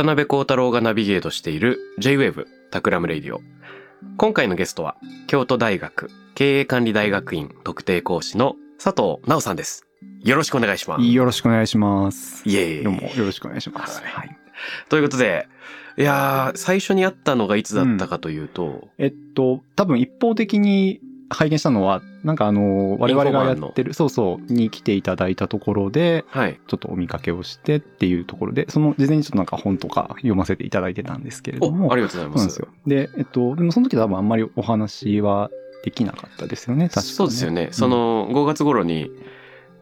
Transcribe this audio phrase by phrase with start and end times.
[0.00, 3.42] 渡邉康太郎がナビゲートしている J-WAVE Takram Radio。
[4.16, 9.86] 今回のゲストは、京都大学経営管理大学院特定講師の佐藤那央さんです。
[10.24, 11.04] よろしくお願いします。
[11.04, 12.48] よろしくお願いします。
[12.48, 14.00] イエーイどうもよろしくお願いします。
[14.00, 14.38] はいはい。
[14.88, 15.48] ということで、
[15.98, 26.60] いやー、最初に会ったのがいつだったかというと、えっと、多分一方的に拝見したのは、なんかあの、我々がやってる、そうそう、に来ていただいたところで、はい。
[26.66, 32.56] ちょっとお見かけをしてっていうところで、その事前にちょっとなんか本とか読ませていただいてたんですけれどお、も、ありがとうございます。
[32.56, 33.12] そうなんですよ。
[33.14, 35.50] で、えっと、でもその時多分あんまりお話は
[35.84, 37.68] できなかったですよね、確かに、そうですよね。
[37.70, 39.10] そ、の、5月頃に、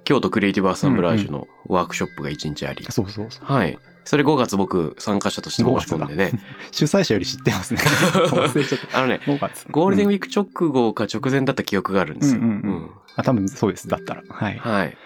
[0.04, 3.44] 京都クリエイティブアッサンブラージュのワークショップが1日あり、そうそうそう。
[3.44, 3.78] はい。
[4.08, 6.32] それ5月僕参加者として申し込んでね。
[6.72, 7.80] 主催者より知ってますね。
[8.94, 9.66] あのね、5月。
[9.70, 12.40] ゴールデンウィーク直後か直前だった記憶があるんですよ。
[12.40, 12.54] うんうんう
[12.86, 13.86] んあ、多分そうです。
[13.86, 14.22] だったら。
[14.26, 14.56] はい。
[14.56, 14.96] はい。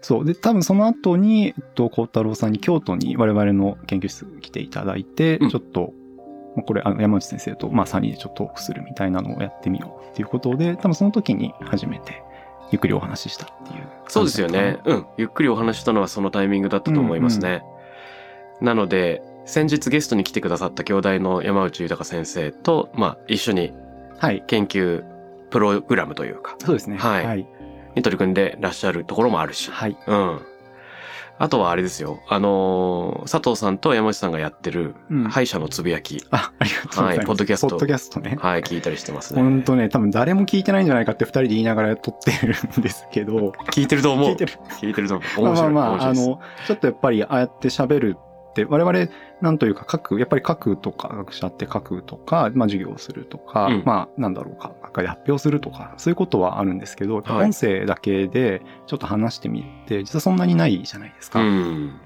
[0.00, 0.24] そう。
[0.24, 5.92] で、多分その後に、えっと、孝太郎さんに京都に我々の研究室来ていただいて、うんちょっと、
[6.56, 12.22] まあこれ、あの、山内先生と、まあ、3人でちょっとトークするみたいなのをやってみようっていうことで、多分その時に初めて、
[12.70, 13.86] ゆっくりお話ししたっていう。
[14.06, 14.78] そうですよね。。
[14.86, 15.06] うん。
[15.18, 17.62] ゆっくりお話ししたのはそのタイミングだったと思いますね。
[18.60, 23.72] なので、先日ゲストに来てくださった兄弟の山内豊先生と、まあ、一緒に
[24.18, 24.42] はい。
[24.46, 25.04] 研究
[25.50, 26.98] プログラムというか、そうですね。
[26.98, 27.46] はいはい。
[27.94, 29.70] に取り組んでらっしゃるところもあるし。
[29.70, 29.96] はい。
[30.06, 30.40] うん。
[31.40, 32.20] あとはあれですよ。
[32.28, 36.24] あのー佐藤さんと山内さんがやってる、うん歯医者のつぶやき。
[36.32, 37.18] あ、ありがとうございます。
[37.18, 38.36] はいポッドキャストポッドキャストね。
[38.40, 39.42] はい、聞いたりしてますね。
[39.42, 44.30] ほんとね、多分誰も聞いてないんじゃないかって二人で言いながら撮ってるんですけど、聞いてると思う。
[44.30, 44.52] 聞いてる。
[44.80, 45.40] 聞いてると思う。
[45.44, 45.72] 面白い。
[45.72, 48.16] まあまあまあ、あの、ちょっとやっぱりああやって喋る
[48.68, 49.08] 我々、
[49.40, 61.40] なんというか書く、やっぱり書くとか、学者って書くとか、まあ授業をするとか、うんまあなんだろうか、学会で発表するとか、そういうことはあるんですけど、はい音声だけでちょっと話してみて、実はそんなにないじゃないですか。
[61.40, 62.00] うん。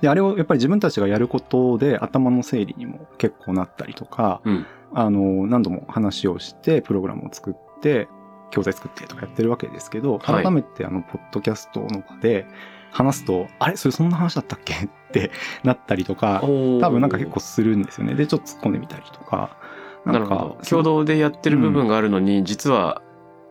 [0.00, 4.66] で、あれをやっぱり自分たちがやることで頭の整理にも結構なったりとか、うん。
[4.94, 8.08] あの、何度も話をして、プログラムを作って、
[8.50, 12.46] 教材作ってとかやってるわけですけど、はい改めてあの、ポッドキャストの場で
[12.90, 13.76] 話すと、あれ？
[13.76, 14.72] それそんな話だったっけ？
[14.72, 15.30] って
[15.64, 18.14] なったりとか、多多分なんか結構するんですよね。
[18.14, 19.56] で、ちょっと突っ込んでみたりとか。
[20.04, 20.58] なるほど。
[20.68, 23.02] 共同でやってる部分があるのに、実は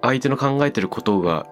[0.01, 1.45] 相手の考えてることが、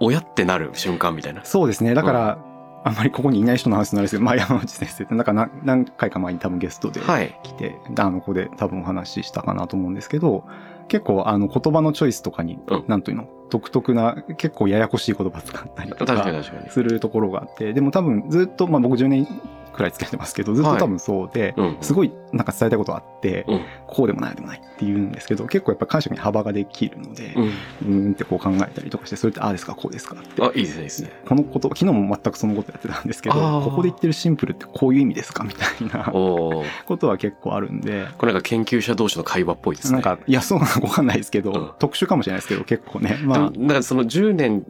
[0.00, 1.44] 親ってなる瞬間みたいな。
[1.44, 1.94] そうですね。
[1.94, 2.38] だから、
[2.84, 7.38] あんまりここにいない人の話になるんですけど、まあ山内先生って、なんか何何回か前に多分ゲストではい。
[7.44, 10.44] 来て、あの、ここで多分お話ししたかなと思うんですけど、
[10.88, 16.42] 結構あの言葉のチョイスとかに、うんなんというの、独特な、結構ややこしい言葉使ったりと確か。
[16.70, 19.26] するところがあって、でも多分ずっと、まあ僕10年
[19.72, 21.76] くらいつけてますけど、ずっと多分そうで、うん。
[21.80, 23.64] すごいなんか伝えたいことがあって、うん。
[23.86, 27.44] こうでもないでもないって言うんですけど、結構やっぱ解釈に幅ができるので、うん。
[27.44, 30.42] うーんってこう考えたりとかして、それってああですか、こうですかって。
[30.42, 31.10] あ、いいですね、いいですね。
[31.26, 36.04] このこと、昨日も全くそのことやってたんですけど、ここで言ってるシンプルってこういう意味ですかみたいな。
[36.12, 36.64] こ
[36.98, 39.92] とは結構あるんで、これなんか研究者同士の会話っぽいですね。
[39.94, 43.18] なんか、いや、そうなのかわかんないですけど、うん特殊かもしれないですけど、結構ね。
[43.22, 44.64] まあでも、なんかその10年、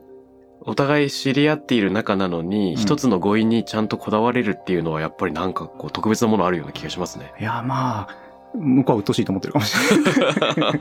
[0.64, 7.32] お互い知り合っている仲なのに、うん一つの語彙にちゃんとこだわれるっていうのはやっぱりなんかこう特別なものあるような気がしますね。
[7.38, 8.08] いや、まあ、
[8.54, 10.78] 向こうは鬱陶しいと思ってるかもしれない。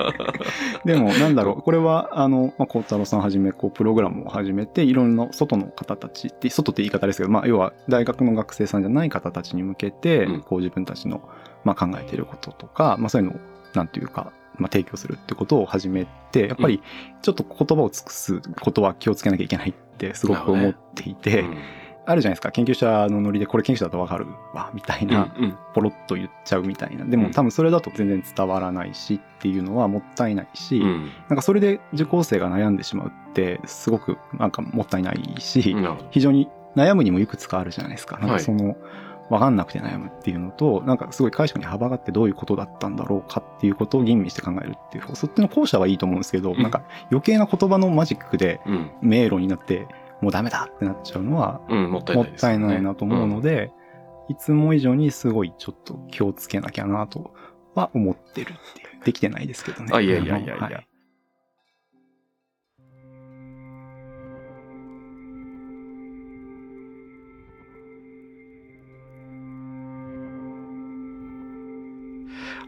[0.85, 11.21] でも、なんだろう、これは、あの、まあ、孝太郎さんはじめ、こう、プログラムを始めて、いろんな外の方たちって、外って言い方ですけど、まあ、要は、大学の学生さんじゃない方たちに向けて、うんこう、自分たちの、
[11.63, 13.39] まあ、考えていることとか、まあ、そういうのを、
[13.73, 16.81] なんていうか、まあ、提供するってことを始めて、やっぱり、
[17.21, 21.57] ちょっと言葉を尽くすことは気をつけなきゃいけないって、すごく思っていて、うん
[22.03, 27.05] あるじゃないですか、研究者のノリで、これ研究者だとわかるわ、みたいな、うんうんポロッと言っちゃうみたいな。
[27.05, 35.75] でもうん多分それだと全然伝わらないしっていうのはもったいないし、うんなんかそれで受講生が悩んでしまうってすごくなんかもったいないし。
[36.09, 38.17] 非常に悩むにもいくつかあるじゃないですか。
[38.17, 38.75] なんはいかその、
[39.31, 48.91] わかんなくて悩むっていうのと、なんかすごい解釈に幅があってどういうことだったんだろうかっていうことを吟味して考えるっていう、そっちの後者はいいと思うんですけど、うんなんか余計な言葉のマジックでうん。
[49.01, 49.87] 迷路になって、
[50.21, 53.71] もうダメだってなっちゃうのは、うん、もったいないなと思うので、
[54.27, 57.33] いつも以上にすごいちょっと気をつけなきゃなと
[57.73, 59.03] は思ってるっていう。
[59.05, 59.91] できてないですけどね。
[59.93, 60.90] あいやいやいやいやはい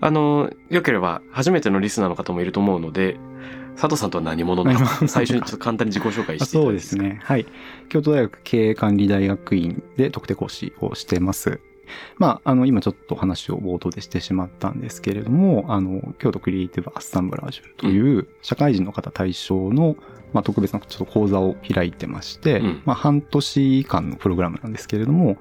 [0.04, 3.18] あの、よければ、初めてのリスナーの方もいると思うので、
[3.76, 7.22] 佐藤さんとは何者なのか、最初にちょっと簡単に自己紹介していただいそうですね。
[7.24, 7.46] はい。
[7.88, 11.62] 京都大学経営管理大学院で特定講師をしてます。
[12.18, 19.96] まあ、あの、今ちょっと話を冒頭でしてしまったんですけれども、あの、京都クリエイティブアッサンブラージュという社会人の方対象の、
[20.34, 25.38] まあ、特別なちょっと講座を開いてまして、うんまあ、半年間のプログラムなんですけれども、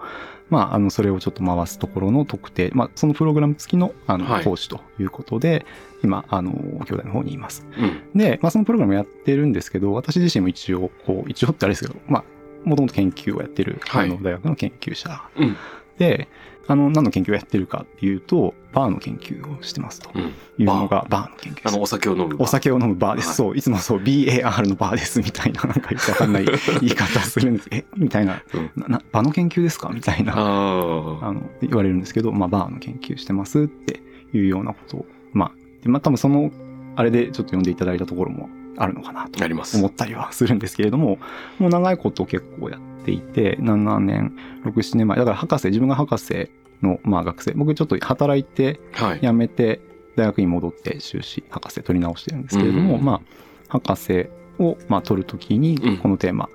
[0.53, 5.65] まあ、あの、それをちょっと回すところの特定、まあ、そのプログラム付きの、あの、はい講師ということで、
[6.05, 6.53] 今、あの、
[6.85, 7.67] 京大の方にいます。
[7.79, 8.19] うん。
[8.19, 12.25] で、まあ、そのプログラムやってるんですけど、私自身も一応、こう、一応ってあれですけど、まあ、
[12.69, 15.57] もともと研究をやってる、はいあの、大学の研究者うん。
[15.97, 16.29] で、
[16.69, 20.23] あの、何の研究をやってるかっていうと、バーの研究をしてますとうん。
[20.23, 20.29] い
[20.61, 22.37] うのが、バーの研究ですあの、お酒を飲む。
[22.39, 23.29] お酒を飲むバーです。
[23.29, 26.45] はいそう、いつもそう、BAR のバーですみたいな、なんかよくわかんない
[26.81, 27.69] 言い方するんです。
[27.73, 27.85] え？
[27.97, 29.91] みたいな、うんなな場の研究ですか？
[29.93, 34.01] みたいな、あの、言われるんですけど、まあ、バーの研究してますって
[34.33, 36.51] いうようなことを、まあ、でまあ、多分その、
[36.97, 39.77] あれでちょっと読んでいただいたところもあるのかなとあります。
[39.79, 41.19] 思ったりはするんですけれども、
[41.59, 46.51] もう長いこと結構やっていて、7年、6、7年前、だから博士、自分が博士
[46.83, 49.21] の、まあ学生、僕ちょっと働いてはい。
[49.21, 49.81] 辞めて、
[50.17, 53.21] 大学に戻って修士、博士取り直してるんですけれども、うんまあ、
[53.69, 54.29] 博士
[54.59, 56.49] を、まあ、取るときにうん、このテーマ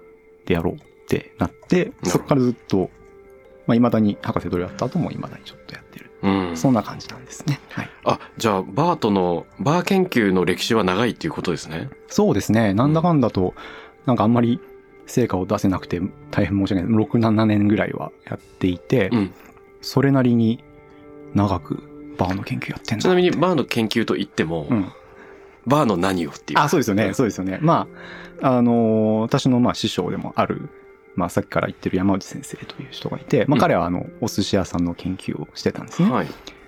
[0.46, 2.90] でやろうってなって、ほどそこからずっと、
[3.66, 6.12] まあ、未だに博士取り終わった後も未だにちょっとやってる。
[6.22, 6.58] うん。
[6.58, 7.60] そんな感じなんですね。
[7.70, 7.90] はい。
[8.06, 11.90] あ、じゃあ、バートの、バー研究の歴史は長いっていうことですね。
[12.08, 12.74] そうですね。
[12.74, 13.54] なんだかんだと、
[14.06, 14.60] なんかあんまり
[15.08, 16.02] 成果を出せなくて
[16.32, 17.06] 大変申し訳ない。
[17.06, 19.34] 6、7年ぐらいはやっていて、うん。
[19.82, 20.64] それなりに
[21.34, 21.84] 長く
[22.18, 24.92] バーの研究やってんだちなみに、バーの研究といっても、うん。
[25.66, 26.60] バーの何をっていう。
[26.60, 27.10] あ、そうですよね。
[27.10, 27.60] んそうですよね。
[27.62, 27.88] ま
[28.42, 30.70] あ、あのー私のまあ師匠でもある、
[31.16, 36.12] まあさっきから言ってる山内先生という人がいて、まうんあ彼はあの、お寿司屋さんの研究をしてたんですね。
[36.12, 36.28] はい。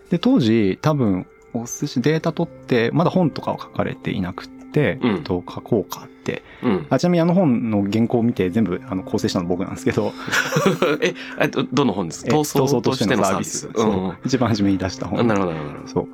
[0.10, 6.44] で、当時多分、お寿司データ取って、まだ本とかを書かれていなくって、うんえっと書こうかって。
[6.62, 6.88] うん。
[6.90, 10.14] あちなみにあの本の原稿を見て全部あの構成したの僕なんですけど、
[11.02, 12.36] え、えど、どの本ですか？
[12.36, 13.68] え闘争としてのサービス。
[13.68, 15.22] 闘争としてのサービスそう一番初めに出した本。
[15.22, 15.28] うん。
[15.28, 15.94] なるほど、なるほどなるほど。
[15.94, 16.08] そう。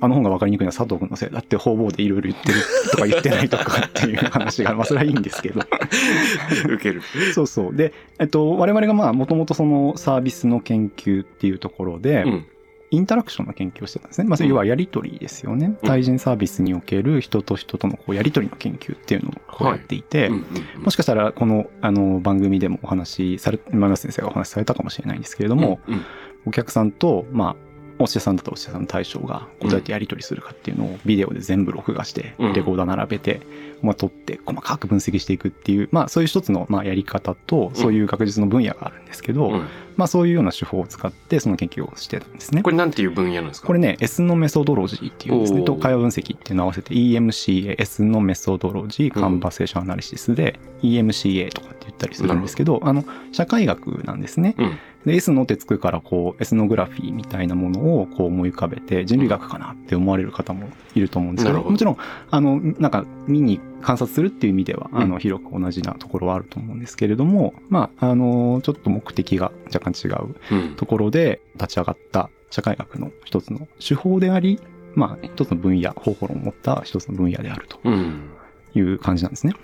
[0.00, 2.58] あの本が分かりにくいのは佐藤君のせいだって方々でいろいろ言ってる
[2.90, 5.62] とか言ってないとかっていう話が、まあそれはいいんですけど。
[6.68, 7.00] 受ける。
[7.32, 7.74] そうそう。
[7.74, 12.46] で、えっと、我々がまあもともとそのサービスの研究っていうところで、うん。
[12.94, 14.28] インタラクションの研究をしてたんですね。
[14.28, 15.66] まあ、要はやりとりですよね。
[15.66, 15.88] うん。
[15.88, 26.04] 対人サービスにおける人と人とのこうやりとりの研究っていうのをやっていて、うんうんもしかしたらこのあの番組でもお話しされ、今村先生がお話しされたかもしれないんですけれども、うん
[26.46, 27.56] お客さんと、まあ、
[27.98, 32.52] お医者さんだったらお医者さんの対象がこうどうやってやり取りするかっていうのをビデオで全部録画して、うん。
[32.52, 33.40] レコーダー並べて、
[33.84, 39.66] まあ、撮って細かく分析していくっていう、まあ、そういう一つのまあやり方と、そういう学術の分野があるんですけど、うん
[39.96, 42.62] まあ、そういうような手法を使ってその研究をしてたんですね。
[42.62, 43.68] これなんていう分野なんですか？
[43.68, 45.62] これね、エスノメソドロジーっていうんですね。
[45.62, 54.56] と、会話分析っていうのを合わせて EMCA、エスノメソドロジー、カンバセーションアナリシスで、EMCA とかって言ったりするんですけど、あの、社会学なんですね。
[54.58, 54.78] うん。
[55.06, 61.96] で、エスノってつくから、こう、エスノグラフィーみたいなものをこう思い浮かべて、人類学かなって思われる方もいると思うんですけどもちろん、
[62.30, 70.76] あの、なんか、見に観察するっていう意味では、うんあの、広く同じなところはあると思うんですけれども、まあ、あの、ちょっと目的が若干違ううん。
[70.76, 74.60] ところで立ち上がった社会学の一つの手法であり、
[74.94, 78.30] まあ、一つの分野、方法論を持った一つの分野であるとうん。
[78.74, 79.54] いう感じなんですね。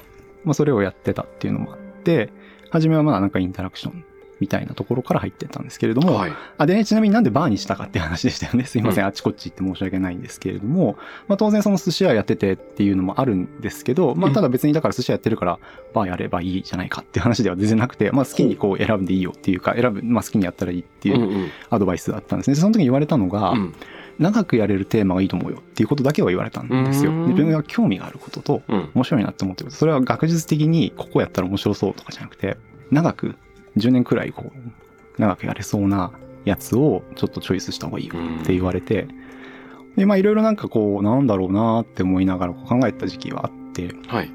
[0.45, 2.31] まあ、それをやってたっていうのもあって、
[2.71, 4.05] 初めはまあなんかインタラクション
[4.41, 6.33] みたいなところから入ってったんですけれども、はい。
[6.59, 8.65] あ、でね、ちなみになんでバーにしたかっていう話でしたよね。
[8.65, 10.97] すいません、うんあっちこっち行って申し訳ないんですけれども、
[11.29, 15.59] まあ当然その寿司屋やっててっていうのもあるんですけど、まあただ別にだから寿司屋やってるから
[15.95, 21.51] バーやればいいじゃないかっていう話では全然なくて、まあ好きにこう選んでいいよっていうか、選ぶ、まあ好きにやったらいいっていう。
[21.71, 22.55] アドバイスだったんですね。
[22.55, 23.75] でその時に言われたのが、うん。
[24.19, 27.11] 長くやれるテーマがいいと思うよっていうことだけは言われたんですよ。
[27.11, 28.91] 自分が興味があることと、うん。
[28.95, 29.79] 面白いなって思ってること。
[29.79, 32.59] それは学術的にここやったら面白そうとかじゃなくて、
[32.91, 33.37] 長く、
[33.77, 36.13] 10年くらいこう、長くやれそうな
[36.45, 39.09] やつをちょっとチョイスした方がいいよって言われて、
[39.97, 44.31] で、まあいろいろなんかこう、なんだろうなって思いながら考えた時期はあって、はい。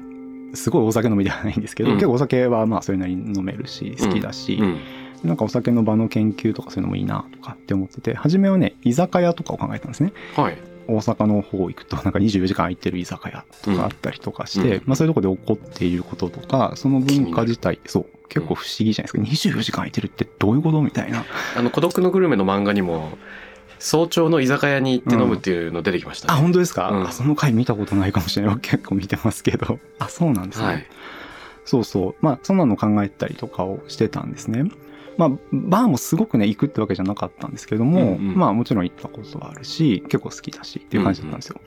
[0.54, 4.80] すごいお酒飲みではないんですけど、うん結構お酒はまあそれなりに飲めるし、好きだし、うん。
[5.24, 10.12] なんかお酒の場の研究とかそういうのもいいなとかって思ってて、初めはね、居酒屋とかを考えたんですね。
[10.36, 10.58] はい。
[10.88, 19.50] 大阪の方行くとなんか24時間空いてる居酒屋とかあったりとかして、うんまあそういうとこで起こっていることとか、その文化自体、そう、結構不思議じゃないですか。
[19.52, 21.24] 24時間空いてるってどういうことみたいな。
[21.56, 23.18] あの、孤独のグルメの漫画にも、
[23.78, 26.42] 早朝の居酒屋に行って飲むっていうの出てきましたあ、ね。
[26.42, 28.56] 本当ですか、うんあその回見たことないかもしれない。
[28.58, 29.78] 結構見てますけど。
[29.98, 30.66] あ、そうなんですね。
[30.66, 30.86] はい。
[31.64, 32.14] そうそう。
[32.20, 34.64] まあ、そんなの考えたりとかをしてたんですね。
[35.16, 41.60] まあ、バーもすごくね、行くってわけじゃなかったんですけども、うんうんまあ、もちろん行ったことはあるし、結構好きだしっていう感じだったんですよ。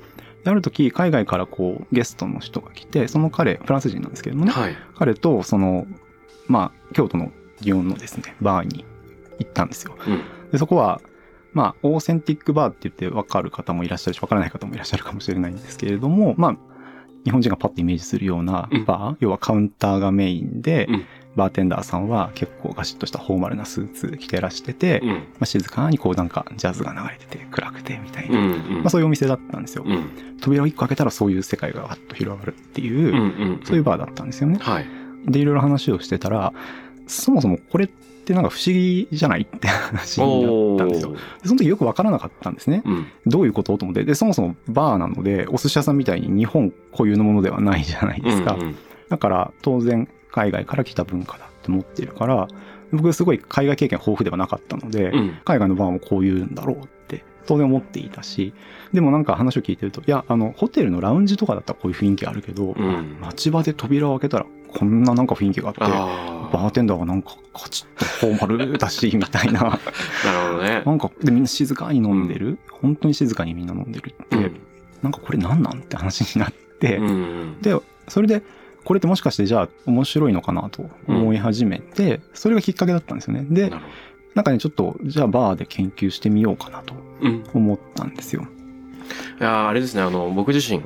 [0.44, 4.76] である時、海外からこう、ゲストの人が来て、その彼、フランス人なんですけどもね、はい。
[4.96, 5.86] 彼と、その、
[6.48, 8.86] まあ、京都の祇園のですね、バーに
[9.40, 9.98] 行ったんですよ。
[10.08, 10.22] うん。
[10.52, 11.02] で、そこは、
[11.52, 16.58] まあ、オーセンティックバーって言って分かる方もいらっしゃるし、分からない方もいらっしゃるかもしれないんですけれども、まあ、
[17.26, 21.06] 日本人がパッとイメージするようなバー、要はカウンターがメインで、うん
[21.36, 25.24] バーテンダーさんは結構ガシッとしたフォーマルなスーツ着てらしてて、まうん。
[25.42, 28.82] あ、静かにこうなんかジャズが流れてて暗くてみたいな、うん。
[28.82, 29.84] まあ、そういうお店だったんですよ。
[29.86, 30.38] うん。
[30.42, 33.16] 扉を一個開けたらそういう世界がわっと広がるっていう、うん。
[33.16, 33.62] うん。
[33.64, 34.58] そういうバーだったんですよね。
[34.60, 34.86] はい。
[35.28, 36.54] で、いろいろ話をしてたら、
[37.08, 41.16] そもそもこれってなんか不思議じゃないって話になったんですよ。
[41.44, 42.82] その時よくわからなかったんですね。
[42.86, 43.08] うん。
[43.28, 44.04] どういうことと思って。
[44.04, 48.54] で、そもそもバーなので、お寿司屋さんみたいに日本固有のものではないじゃないですか。
[48.54, 48.76] うんうん
[49.10, 52.48] だから、当然、海外から来た文化だって思っているから、
[52.92, 55.38] 僕すごい海外経験豊富ではなかったので、うん。
[55.46, 58.54] 海外のバーもこういうんだろうって当然思っていたし、
[58.94, 69.74] でもなんか話を聞いてると、いや、あの、ホテルのラウンジとかだったらこういう雰囲気あるけど、うん街場で扉を開けたらこんななんか雰囲気があって、あバーテンダーがなんかカチッとフォーマルだし、みたいな。
[69.74, 69.80] あ。
[70.26, 70.92] なるほどねな。
[70.94, 74.60] んか、で、みんな静かに飲んでる、本当に静かにみんな飲んでるって、うん。
[75.02, 75.80] なんかこれなんなん？
[75.80, 77.58] って話になって、うん。
[77.62, 77.76] で、
[78.08, 78.42] それで、
[78.84, 83.46] これってもしかしてじゃあ面白いのかなと思い始めて、それがきっかけだったんですよね。
[83.50, 83.70] で
[84.36, 86.94] な、んかね、ちょっと、じゃあバーで研究してみようかなと。
[87.54, 88.44] 思ったんですよ。
[89.40, 90.82] いやーあれですね、あの、僕自身、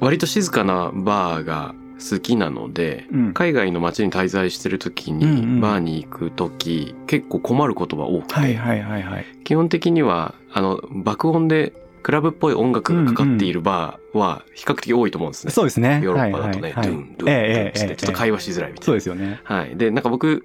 [0.00, 1.74] 割と静かなバーが
[2.10, 3.32] 好きなので、うん。
[3.34, 9.26] 海外の街に滞在してる時うんうんに、バーに行く時、結構困ることが多くて、はいはいはいはい。
[9.44, 15.52] 基本的には、あの、爆音でクラブっぽい音楽がかかっているバーは比較的多いと思うんですね。
[15.52, 16.00] そうですね。
[16.02, 18.86] ヨーロッパだとね、ドゥン、ドゥン、ドゥンて、ちょっと会話しづらいみたいな。
[18.86, 19.40] そうですよね。
[19.44, 19.76] はい。
[19.76, 20.44] で、なんか僕、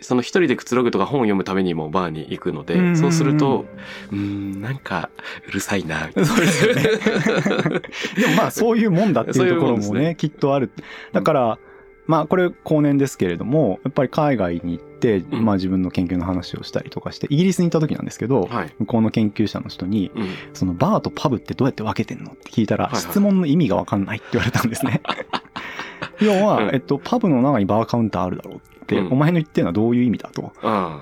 [0.00, 3.66] その一人でくつろぐとか本を読むためにもバーに行くので、そうすると、
[4.12, 5.10] うーん、なんか、
[5.48, 6.28] うるさいな、みたいな。
[6.28, 6.82] そうですよね。
[8.16, 10.70] でもまあそういうもんだっていうところもねきっとある。
[11.12, 11.58] だから、
[12.08, 18.74] まあこれ後年ですけれども、やっぱり海外に行って、うんまあ自分の研究の話をしたりとかして、イギリスに行った時なんですけど、はい。
[18.78, 20.28] 向こうの研究者の人に、うん。
[20.54, 25.02] そのバーとパブってどうやって分けてんのって聞いたら、はいはい質問の意味が分かんないって言われたんですね。
[26.20, 28.58] 要は、うんえっと、パブの中にバーカウンターあるだろうっ
[29.10, 30.52] お前の言ってるのはどういう意味だと。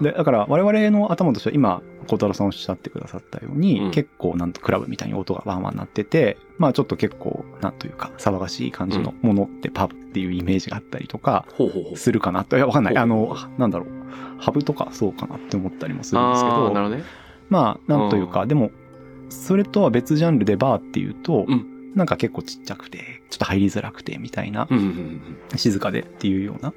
[0.01, 11.47] で、だから我々の頭としては今、小太郎さんおっしゃってくださったように、うん結構なんとクラブみたいに音がバーマンなってて、まあちょっと結構、なんというか、騒がしい感じのものってパブっていうイメージがあったりとか。
[11.95, 12.97] するかなって、いや、わかんない。
[12.97, 13.89] あの、なんだろう。
[14.39, 17.03] ハブとかそうかなって思ったりもするんですけど、ほどね。
[17.49, 18.71] まあ、なんというか、うでも、
[19.29, 24.69] それとは別ジャンルでバーっていうと、うんなんか結構ちっちゃくて、ちょっと入りづらくてみたいな
[25.57, 26.75] 静かでっていうような。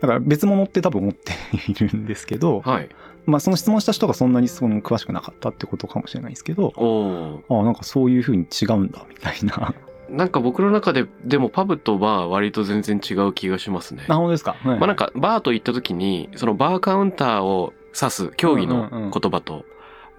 [0.00, 1.32] だから別物って多分思って
[1.68, 2.72] いるんですけど、うん。
[2.72, 2.88] はい。
[3.26, 7.42] まあその質問した人がそんなにその詳しくなかったってことかもしれないですけど、おお。
[7.48, 9.74] ああ、なんかそういう風に違うんだみたいな。
[10.08, 14.04] なんか僕の中で、でもパブとバーは割と全然違う気がしますね。
[14.08, 14.56] なるほどですか？
[14.64, 19.64] はいまあなんか、バーと言った時に、そのバーカウンターを指す競技の言葉と、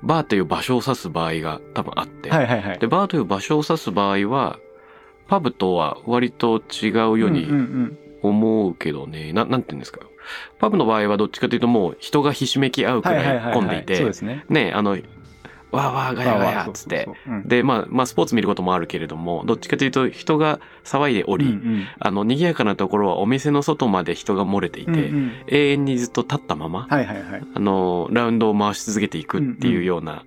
[0.04, 2.80] バーという場所を指す場合が多分あって、はいはいはい。
[2.80, 4.60] で、バーという場所を指す場合は、
[5.28, 10.00] パブとは割と違うようにうん思うけどね、ななんて言うんですか？
[10.60, 13.54] パブの場合はどっちかというともう人がひしめき合うくらはい。
[13.54, 14.46] 混んでいてそうで、すね。
[14.50, 17.08] ね、あの、わーわーガヤガヤっつって
[17.46, 27.44] で、まあ、まあ、スポーツ見ることもあるけれども、どっちかというと人が騒いでおり、うんうんあの、賑やかなところはお店の外まで人が漏れていて、うんうん永遠にずっと立ったまま、はいはいはい。
[27.56, 30.26] あの、ラウンドを回し続けていくっていうような。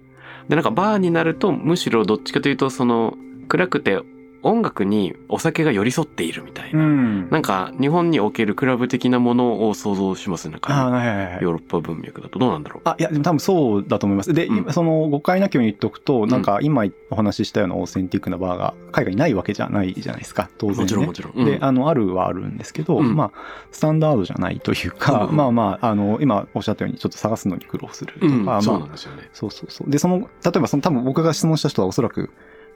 [0.48, 3.14] で、なんかバーになると、むしろどっちかというと、その、
[3.46, 4.00] 暗くて
[4.44, 6.80] 音楽にお酒が寄り添っているみたいな。
[6.80, 10.52] んなんか、日本におけるクラブ的なものを想像しますね。
[10.52, 11.42] なんああ、か、はいはいはい。
[11.42, 12.88] ヨーロッパ文脈だとどうなんだろう。
[12.88, 14.32] あ、いや、でも多分そうだと思います。
[14.32, 20.82] で、うん今その誤解なきように言っておくと、なんか今お話ししたようなオーセンティックなバーが海外にないわけじゃないじゃないですか、当然、ね。
[20.82, 21.32] もちろんもちろん。
[21.34, 23.32] うんで、あの、あるはあるんですけど、うんまあ、
[23.72, 29.28] スタンダードじゃないというか、うん まあまあ、あの、今おっしゃったようにちょっと探すのに苦労するとか、うん、まあ、そうなんですよね。
[29.32, 29.90] そうそうそう。
[29.90, 32.30] で、その、例えばその多分僕が質問した人はおそらく、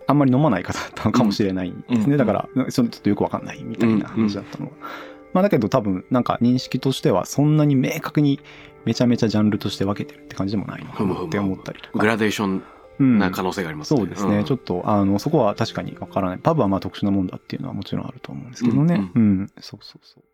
[0.09, 2.13] あんまり飲まない方だったのかもしれないんですね。
[2.13, 4.73] うんだから、ちょっとよくわかんないみたいな話だったのが。
[5.35, 8.41] まあだけど多分なんか認識としてはそんなに明確に
[8.87, 11.99] めちゃめちゃジャンルとして分けてるって感じでもないのかなって思ったりとか。
[11.99, 12.63] グラデーション
[13.01, 14.01] うんな可能性がありますね。
[14.01, 14.45] そうですね。
[14.45, 16.39] ちょっっと、あの、そこは確かにわからない。
[16.39, 19.11] パブはまあ特殊なもんだっていうのはもちろんあると思うんですけどね。
[19.15, 20.25] ううん、そうそうそう。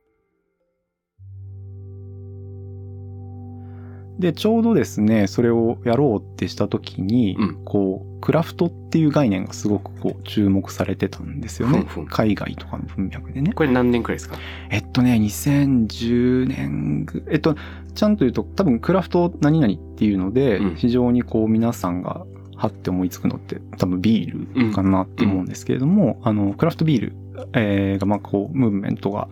[4.18, 7.64] で、ちょうどですね、それをやろうってした時に、うん。
[7.64, 11.78] こう、クラフトっていう概念がすごくこう、注目されてたんですよね。
[11.80, 12.06] ふんふん。
[12.06, 13.52] 海外とかの文脈でね。
[13.52, 14.37] これ何年くらいですか？
[14.71, 17.56] えっとね、2010年ぐ、えっと、
[17.94, 20.76] ちゃんと言うと、多分クラフト何々っていうので、うん。
[20.76, 22.25] 非常にこう皆さんが、
[22.56, 27.16] はって思いつくのって、多分ビールかなって思うんですけれども、あの、クラフトビール、
[27.52, 29.26] えーが、まあこう、ムーブメントが、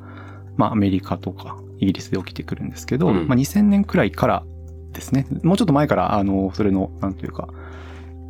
[0.57, 3.29] まあアメリカとかイギリスで起きてくるんですけど、うん。
[3.29, 4.45] まあ2000年くらいから
[4.93, 7.49] ですね、もうちょっと前から、あの、それの、なんというか、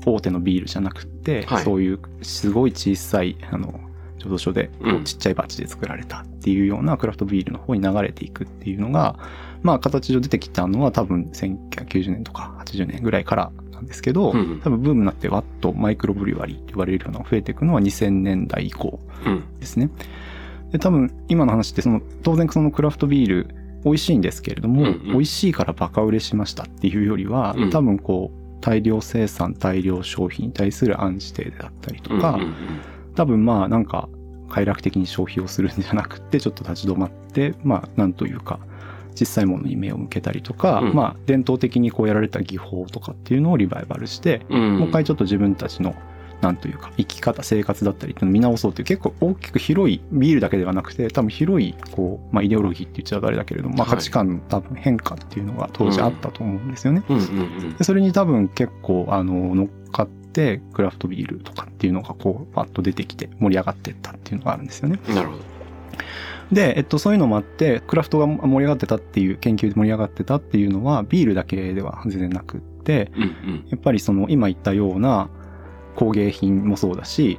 [0.05, 3.81] 大手のビールじゃなくて、はいそういうすごい小さい、あの、
[4.19, 4.71] 醸造所で、
[5.05, 9.19] ちっちゃいバッチで作られたっていうようなクラフトビールの方に流れていくっていうのが、
[9.63, 19.45] まあ形上出てきたのは多分1990年とか80年ぐらいからなんですけど、うんうん多分ブームになってワッとマイクロブリュワリーって言われるようなのが増えていくのは2000年代以降うん。
[19.59, 19.91] ですね。
[20.71, 25.03] で、多分今の話ってその当然そのクラフトビール美味しいんですけれども、うんうん。
[25.13, 27.71] 美味しいからバカ売れしましたっていうよりは、うん。
[27.71, 32.39] 多分こう大量生産大量消費に対する暗示定だったりとか、
[33.17, 34.09] 多分まあなんか
[34.49, 38.61] 快楽的に消費をするんじゃなくてちょっと立ち止まってまあなんというか
[39.15, 40.95] 小さいものに目を向けたりとか、うん。
[40.95, 44.79] まあ伝統的にこうやられた技法とかっていうのをリバイバルして、うんうん。
[44.79, 45.95] もう一回ちょっと自分たちの
[46.43, 57.05] なんというか生き方生活だったりっていうのを見直そうという結構大きく広いビールだけではなくて多分広いこう、まあ、イデオロギーって言っちゃうとあれだけれども、まあ、はい価値観の多分変化っていうのが当時あったと思うんですよね。
[57.81, 64.99] それに多分結構あの乗っかってクラフトビールとかっていうのがこうパッと出てきて盛り上がってったっていうのがあるんですよね。
[65.09, 65.43] なるほど。
[66.51, 73.65] で、えっと、そういうのもあってクラフトが盛り上がってたっていう研究で盛り上がってたっていうのはビールだけでは全然なくってうんうん。
[73.69, 75.31] やっぱりその今言ったような
[75.97, 77.39] 工芸品もそうだし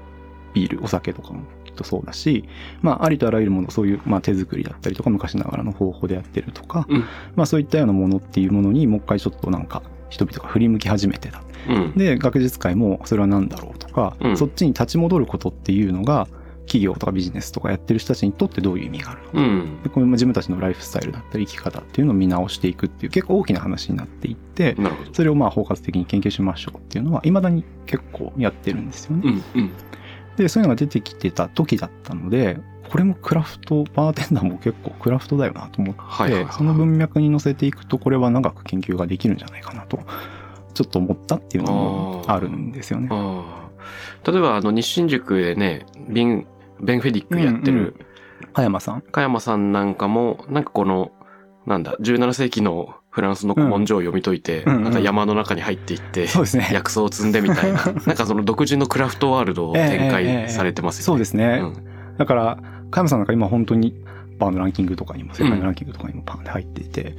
[0.53, 2.47] ビールお酒とかもきっとそうだし
[2.81, 7.05] まあありとあらゆるものそういう、まあ、手作りだったりとか昔ながらの方法でやってるとか、うん。
[7.35, 11.43] まあそういったようなものっていうものにもう一回ちょっとなんか人々が振り向き始めてた。
[11.69, 11.93] うん。
[11.97, 14.37] で学術界もそれは何だろうとか、うん。
[14.37, 16.27] そっちに立ち戻ることっていうのが
[16.65, 19.83] 企業とかビジネスとかやってる人たちにとってどういう意味があるのか、うん。
[19.83, 24.75] でこれも自分たちのライフスタイルだったり生き方っていうのを見直していくっていう結構大きな話になっていって。
[25.13, 29.41] それをまあ包括的に研究しましょうっていうのは未だに結構やってるんですよね。
[29.55, 29.71] うんうん。
[30.37, 32.57] でそういうのが出てきてた時だったので
[32.89, 39.99] これもクラフトバーテンダーも結構クラフトだよなと思って、はいはいはいその文脈に乗せていくとこれは長く研究ができるんじゃないかなと
[40.73, 43.09] ちょっと思ったっていうのもあるんですよね。
[44.25, 46.47] 例えば、あの、日新塾でね、ビン、
[46.81, 47.95] ベンフェディックやってうんる
[48.53, 49.01] 葉山さん？
[49.01, 51.11] 加山さんなんかも、なんかこの、
[51.65, 56.69] なんだ、17世紀のフランスの古文書を読み解いて、うんうんうんまた山の中に入っていって、そうですね。
[56.71, 61.05] 薬草を積んでみたいな、 なんかその独自のクラフトワールドを展開されてますよね。
[61.05, 61.61] そうですね。
[61.61, 62.57] うんだから、
[62.91, 63.95] 加山さんなんか今本当に
[64.37, 67.15] バーのランキングとかにも、世界のランキングとかにもパンで入っていて、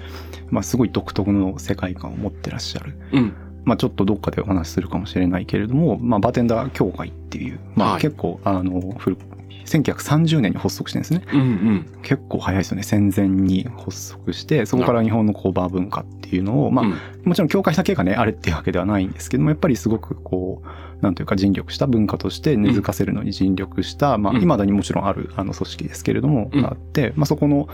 [0.50, 2.96] まあすごい独特の世界観を持ってらっしゃる。
[3.12, 3.32] うん。
[3.64, 9.22] まあちょっとどっかでお話しするかもしれないけれども、まあバーテンダー協会っていう、まはいあ結構、あの、古く、
[9.64, 11.22] 1930年に発足してるんですね。
[11.32, 12.00] うんうん。
[12.02, 12.82] 結構早いですよね。
[12.82, 27.68] 戦前に発足して、そこから日本のこうバー文化っていうのを、まあ、うんもちろん教会だけがね、あれっていうわけではないんですけども、やっぱりすごくこう、なんというか尽力した文化として根付かせるのに尽力した、まあ、うん未だにもちろんある、あの、組織ですけれども、あって、まあ、そこの、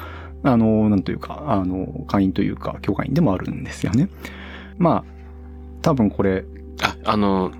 [0.45, 4.09] あの、なんというか、あの、会員というか、教会員でもあるんですよね。
[4.79, 5.05] まあ、
[5.83, 6.45] 多分これ、
[6.83, 7.51] あ、あの、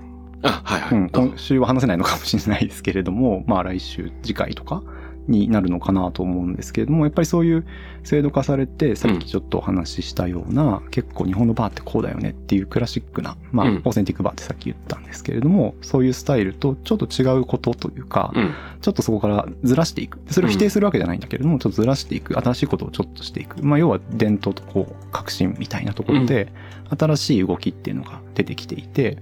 [0.43, 0.97] あ、はいはい。
[0.97, 4.83] うん、どうぞ今週は話せないのかもしれないですけれども、 まあ来週、次回とか
[5.27, 7.65] になるのかなと思うんですけれども、やっぱりそういう
[8.03, 18.53] 制度化されて、さっきちょっとお話ししたような、結構日本のバーってこうだよねっていうクラシックな、まあ、うんオーセンティックバーってさっき言ったんですけれども、そういうスタイルとちょっと違うことというか、うん。
[18.81, 20.19] ちょっとそこからずらしていく。
[20.27, 22.37] それを否定するわけじゃないんだけれども、ちょっとずらしていく。
[22.39, 23.63] 新しいことをちょっとしていく。
[23.63, 26.51] まあ、要は伝統とこう、革新みたいなところで、
[26.97, 29.19] 新しい動きっていうのが出てきていて、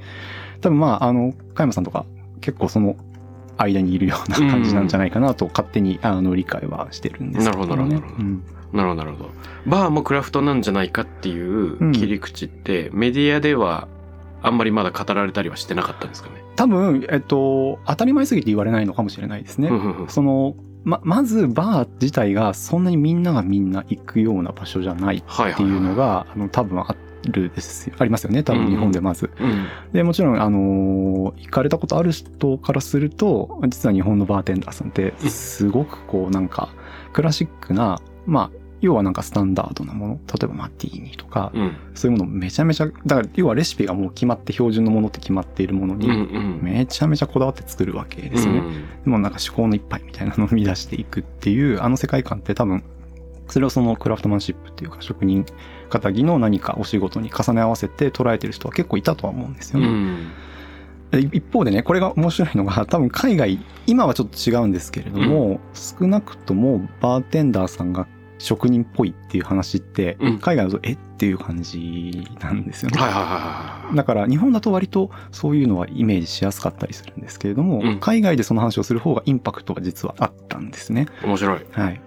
[0.62, 2.06] 多分まあ、あの、加山さんとか
[2.41, 2.95] 結構その
[3.58, 7.67] 間にいるような感じなんじゃないかなと勝手にあの理解はしてるんですけどね。
[7.67, 9.30] なるほどなるほどうんなるほど、なるほど。
[9.65, 13.88] バーもクラフトなんじゃないかっていううん切り口って、メディアでは
[14.41, 16.36] あんまりまだ語られたりはしてなかったんですかね？
[16.56, 19.69] 多分、えっと、当たり前すぎて言われないのかもしれないですね。
[19.69, 27.95] うんうんうんその、ま、まずバー自体がそんなにみんながみんな行くような場所じゃないはいっていうのはが、あの、多分あるですよ。
[27.99, 28.43] ありますよね。
[28.43, 29.29] 多分日本でまず。
[29.39, 29.51] いはい。
[29.51, 29.67] うん。
[29.93, 36.69] で、もちろん、あのー行かれたことある人からすると、実は日本のバーテンダーさんって、すごくこう、なんか、
[37.13, 41.75] クラシックな、まあ、要はなんかスタンダードなもの、例えばマティーニとか、うん。
[41.93, 46.60] そういうものめちゃめちゃ、だから要はレシピがもう決まって標準のものって決まっているものうんに、うん。
[46.62, 48.60] めちゃめちゃこだわって作るわけですよね。
[48.60, 48.69] うん
[49.03, 52.84] でもなんか至高の一杯みたいなのを生み出していくっていう、あの世界観って多分、
[53.47, 55.45] それをそのクラフトマンシップっていうか職人
[55.89, 59.88] 仇の何かお仕事に重ね合わせて捉えてる人は結構いたとは思うんですよね。
[59.88, 60.32] うん。
[61.12, 70.93] で一方でね、これが面白いのが、多分海外、今はちょっと違うんですけれども、少なくともバーテンダーさんが職人っぽいっていう話って、うん海外だとえ？
[70.93, 73.02] っていう感じなんですよね。
[73.02, 73.34] はいはいはい
[73.88, 73.95] はい。
[73.97, 81.08] だから日本だと割とそういうのはイメージしやすかったりするんですけれども、うん海外でその話をする方がインパクトが実はあったんですね。
[81.23, 81.65] 面白い。
[81.71, 82.02] はい。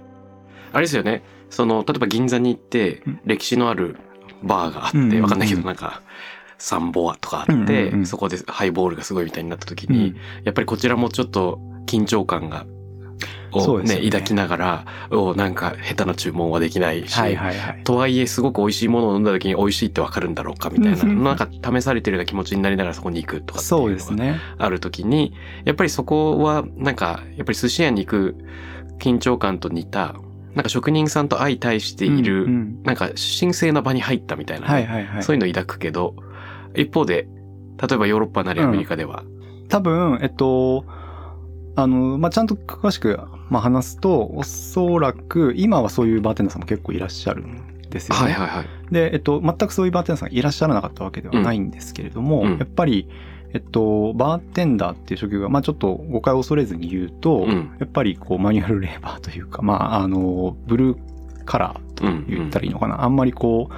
[0.73, 1.23] あれですよね。
[1.53, 3.97] その、例えば銀座に行ってうん、歴史のある
[4.43, 6.03] バーがあって、わかんないけど、なんか、
[6.59, 12.65] サンボアとかあうんってそこでハイボールがすごいみたいになった時にうん、やっぱりこちらもちょっと緊張感が、
[13.51, 14.11] をね、そうですよね。
[14.11, 17.85] 抱きながら、おなんか下手な注文はできないし、はいはいはい。
[17.85, 24.41] とはいえすごく美味しいものを飲んだ時に美味しいってわかるんだろうかみたいな、うんなんか試されてるような気持ちになりながらそこに行くとかっていそううのがですね。
[24.57, 25.35] ある時に、
[25.65, 28.37] やっぱりそこはなんか、やっぱり寿司屋に行く
[28.99, 30.15] 緊張感と似た、
[30.55, 33.11] なんか職人さんと相対している、うんうんなんか
[33.41, 35.23] 神聖な場に入ったみたいなね、はいはいはい。
[35.23, 36.17] そういうのを抱くけど、
[36.75, 37.29] 一方で、
[37.81, 39.25] 例えばヨーロッパなりアメリカでは、
[39.69, 40.85] 多分、えっと、
[41.77, 43.19] あの、まあ、ちゃんと詳しく、
[43.51, 48.23] まあ、話すと、おそらく、今はそういうバーテンダーさんも結構いらっしゃるんですよね。
[48.23, 48.67] はいはいはい。
[48.93, 53.09] で、えっと、全くそういうバーテンダーさんがいらっしゃらなかったわけではないんですけれども、うんやっぱり、
[53.55, 60.99] えっと、バーテンダーっていう職業が、まあ、ちょっと誤解を恐れずに言うと、うんやっぱりこう、マニュアルレーバーというか、まあ、あの、ブルー
[61.45, 63.05] カラーと言ったらいいのかな。
[63.05, 63.69] あんまりこ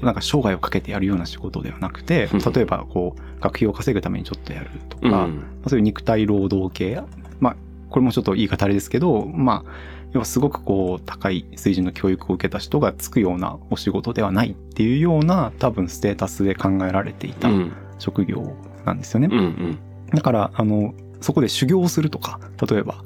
[0.00, 5.10] う、なんか生涯をかけてやるような仕事ではなくて、うん例えばこう、学費を稼ぐためにちょっとやるとか、うん。
[5.10, 5.22] ま
[5.66, 7.00] あそういう肉体労働系、
[7.40, 7.56] まあ、
[7.90, 9.70] これもちょっと言い方あれですけど、まあ、
[10.12, 17.72] 要はすごくこう、高い水準の教育を受けた人がつくようなお仕事ではないっていうような、多分ステータスで考えられていたうん。
[17.98, 18.54] 職業
[18.86, 19.28] なんですよね。
[19.30, 19.38] うん。
[19.38, 19.78] うん。
[20.14, 23.02] だから、あの、そこで修行をするとか、例えば、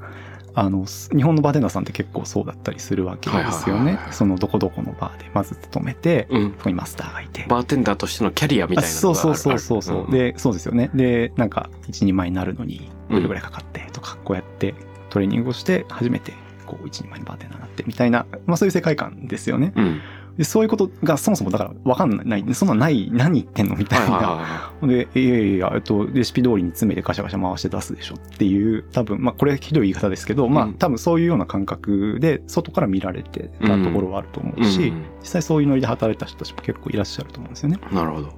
[0.54, 6.54] あの、日本のバーテンダーさんって結構そうだったりするわけですよねそのどこどこのバーでまず勤めて、うん。
[6.58, 14.74] そこにマスターがいて、バーテンダーとしてのキャリアみたいなのがあるあそうそうそうそうそう、んでそうですよねでなんか一人前になるのにどれぐらいかかってとか、こうやって
[15.08, 16.32] トレーニングをして初めて
[16.66, 20.00] こう一人前のバーテンダーになってみたいな、まあ、そういう世界観ですよねうん。
[20.40, 34.62] でそういうことがそもそもだから分かんないそんなない何言ってんのみたいな、はいはいはでいやいやいやえっとレシピ通りに詰めてガシャガシャ回して出すでしょっていう多分まあこれひどい言い方ですけど、まあうん多分そういうような感覚で外から見られてたところはあると思い。
[34.62, 37.79] うし、うん実際そういうノリで働いた人たちも結構いらっしゃると思うんですよね。
[37.92, 38.33] なるほど。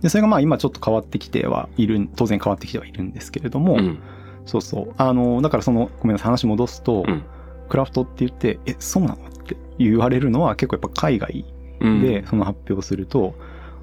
[0.00, 3.98] で、それがまあ今ちょっと変わってきてはいる、当然変わってきてはいるんですけれども、うん。
[4.46, 4.94] そうそう。
[4.96, 7.24] あの、だからその、ごめんなさい、話戻すと、うん
[7.70, 11.44] クラフトって言って、え、そうなのって言われるのは結構やっぱ海外
[11.80, 12.02] うん。
[12.02, 13.34] でその発表すると、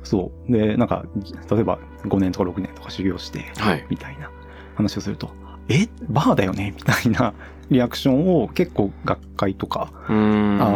[0.04, 0.52] そう。
[0.52, 1.06] で、なんか、
[1.52, 3.86] 例えば5年とか6年とか修行して、はい。
[3.90, 4.32] みたいな
[4.76, 5.32] 話をすると、
[5.70, 6.74] え、バーだよね？
[6.78, 7.34] みたいな
[7.70, 9.92] リアクションを結構学会とか。
[10.08, 10.14] あ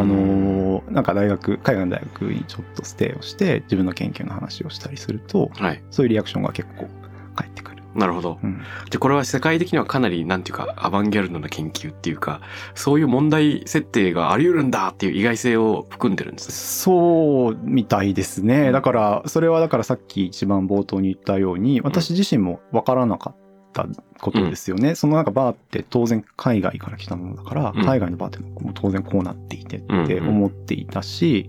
[0.04, 5.82] のーなんか大学、海外の大学にちょっとステイをして、自分の研究の話をしたりすると、はい。
[5.90, 6.88] そういうリアクションが結構
[7.36, 7.71] 返ってくる。
[7.94, 8.38] なるほど。
[8.42, 12.40] うん、で、これは世界的にはかなり、なんていうか、アバンギャルドな研究っていうか、
[12.74, 16.54] そういう問題設定があり得るんだっていう意外性を含んでるんですね。
[16.54, 18.72] そうみたいですね。
[18.72, 23.36] だから、それはだからさっき一番冒頭に言ったように、私自身もわからなかっ
[23.72, 23.86] た
[24.20, 24.94] ことですよね。
[24.94, 31.48] そのなんかバーって当然海外から来たものだから、うん海外のバーってもう当然こうなっていてうんって思っていたし、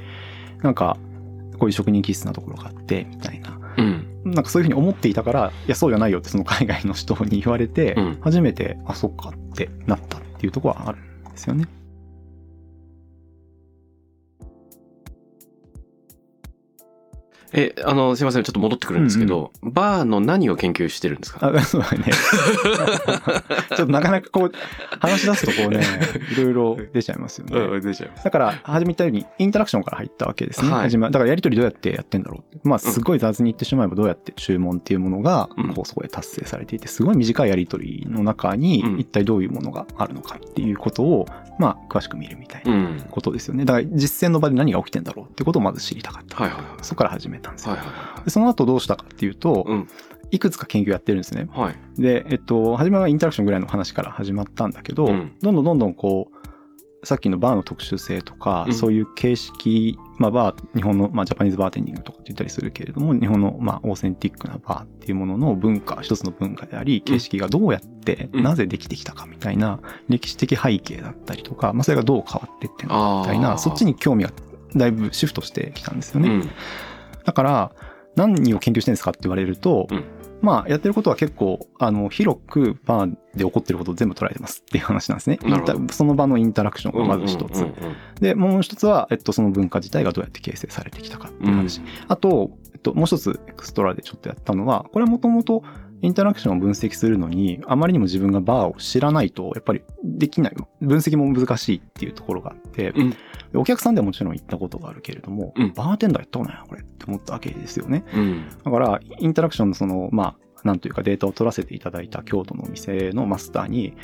[0.62, 0.98] なんか、
[1.60, 3.60] こういう職人気質なところがあって、みたいな。
[3.84, 4.32] うん。
[4.32, 11.68] なんかそういうふうに思っていたから、いや、そうじゃないよってその海外の人に言われて、うん初めて、あ、そっかってなったっていうところはあるんですよね。
[17.54, 18.44] え、あの、すいません。
[18.44, 21.52] ちょっと戻ってくるんですけど、バーの何を研究してるんですか？
[21.56, 22.06] あ、そうだね。
[23.78, 24.52] ちょっとなかなかこう、
[25.00, 25.84] 話し出すとこうね、
[26.32, 27.60] いろいろ出ちゃいますよね。
[27.60, 28.24] うん、出ちゃいます。
[28.24, 30.72] だから、初め言ったように、インタラクションから入ったわけですね。
[30.72, 32.68] はい始まだから、やりとりどうやってやってんだろう。
[32.68, 41.28] まあ、すごい雑に言ってしまえば、どうやって注文っていうものがうん、こう、そこで達成されていて、すごい短いやりとりの中にうん、一体どういうものがあるのかっていうことを、
[41.60, 43.04] まあ、詳しく見るみたいなうん。
[43.12, 43.66] ことですよね。
[43.66, 46.38] だから、実践の場で何が起きてんだろうってことをまず知りたかった。
[46.44, 46.72] はいはいはい。
[46.82, 47.74] そこから始めたんですよ。
[47.74, 49.88] はいはいはでその後どうしたかっていうと、うん
[50.32, 51.48] いくつか研究やってるんですね。
[51.56, 51.60] い。
[51.60, 51.76] はい。
[51.96, 74.32] で、えっと、初めはインタラクションぐらいの話から始まったんだけど、うんどんどんどんどんこう、さっきのバーの特殊性とか、うんそういう形式、まあバー、日本の、まあジャパニーズバーテンディングとかって言ったりするけれども、日本の、まあオーセンティックなバーっていうものの文化、一つの文化であり、形式がどうやって、うんなぜできてきたかみたいな、歴史的背景だったりとか、まあそれがどう変わってってんのかみたいな、そっちに興味が
[74.76, 76.30] だいぶシフトしてきたんですよね。
[76.30, 76.50] うん。
[77.24, 77.72] だから、
[78.16, 80.04] 何を研究してるんですかって言われると、うん
[80.44, 85.40] まあ、やってることは結構、あの、広くバーで起こってることを全部捉えてますっていう話なんですね。
[85.90, 87.68] その場のインタラクションがまず一つうんうん。
[87.68, 91.82] うんで、もう一つは、えっと、その文化自体がどうやって形成されてきたかっていう話。
[92.10, 95.64] あと、えっと、もう一つエクストラでちょっとやったのは、これはもともと
[96.02, 100.56] インタラクションを分析するのに、あまりにも自分がバーを知らないと、やっぱりできない。
[100.82, 103.18] 分析も難しいっていうところがあって、うんで
[103.56, 108.04] お客さんではもちろん行ったことがあるけれども、うんバーテンダーやったことないな、これって思ったわけですよね。
[108.14, 108.50] うん。
[108.64, 113.96] だから、インタラクションのその、まあ、なんというかデータを取らせていただいた京都のお店のマスターに、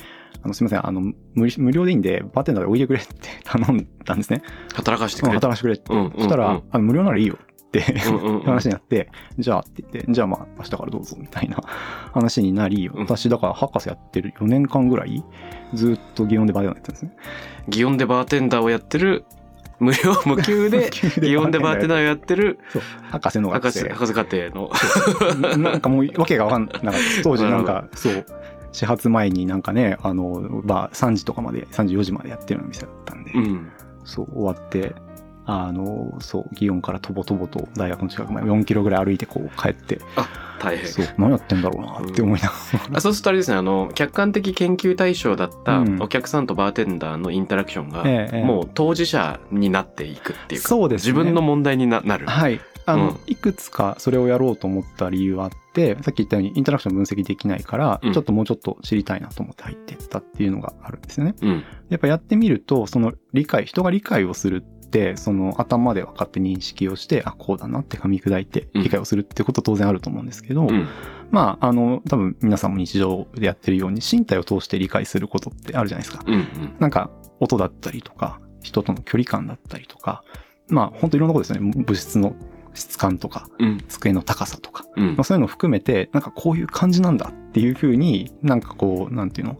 [0.42, 1.00] あの、すみません、あの、
[1.34, 4.42] 無理無料でいいんで、バーテンダーで置いてくれって頼んだんですね。
[4.74, 5.34] 働かしてくれ。
[5.34, 5.92] 働かしてくれって。
[5.92, 7.80] うんうんうんそしたら、あの無料ならいいよって
[8.44, 11.58] 話になって、じゃあって言って、じゃあまあ明日からどうぞみたいな
[12.12, 15.24] 話になり、うん私だから博士やってる4年間ぐらい、
[15.72, 17.12] ずっと祇園でバーテンダーやってるんですね。
[17.68, 19.24] 祇園でバーテンダーをやってる、
[19.80, 22.58] 無料、無給で、祇園でバーテンダーをやってる、
[23.10, 23.88] 博士の学博士、生。
[23.88, 24.70] 博士課程の。
[25.56, 26.98] なんかもうわけがわかんなかった。
[27.24, 28.26] 当時なんか、そう、
[28.72, 33.68] 始発前になんかね、あの、バー3時とかまで、3時4時までやってるような店だったんで、うん。
[34.04, 34.94] そう、終わって、
[35.46, 40.00] あの、そう、祇園からとぼとぼと大学の近くまで4キロぐらい歩いてこう帰って、
[40.60, 40.86] 大変。
[40.86, 42.54] そう、何やってんだろうなって思いなが
[42.90, 42.98] ら。
[42.98, 52.26] あそうするとあれですね、あの、客観的研究対象だったうんお客さんとバーテンダーのインタラクションが、ええええもう当事者になっていくっていうか、そうですね自分の問題にななる。
[52.26, 52.60] はい。
[52.86, 61.34] あの、うんいくつかそれをやろうと思った理由はあって、さっき言ったようにインタラクション分析できないから、うんちょっともうちょっと知りたいなと思って入っていったっていうのがあるんですよね。
[61.40, 61.64] うん。
[61.88, 70.88] やっぱやってみると、その理解、人が理解をするって、その頭で分かって認識をして、あ、こうだなって噛み砕いてうん理解をするってこと当然あると思うんですけど、うん。
[71.30, 76.24] まあ、あの、多分皆さんも日常でやってるように身体を通して理解することってあるじゃないですか。
[76.26, 76.34] うん。
[76.34, 76.44] うん。
[76.78, 80.22] なんか、音だったりとか、人との距離感だったりとか、
[80.68, 81.72] まあ、本当いろんなことですよね。
[81.84, 82.34] 物質の
[82.74, 83.78] 質感とか、うん。
[83.88, 89.58] 机の高さとか、うんまあ、そういうのを含めて、なんかこういう感じなんだっていうふうに、なんかこう、なんていうの、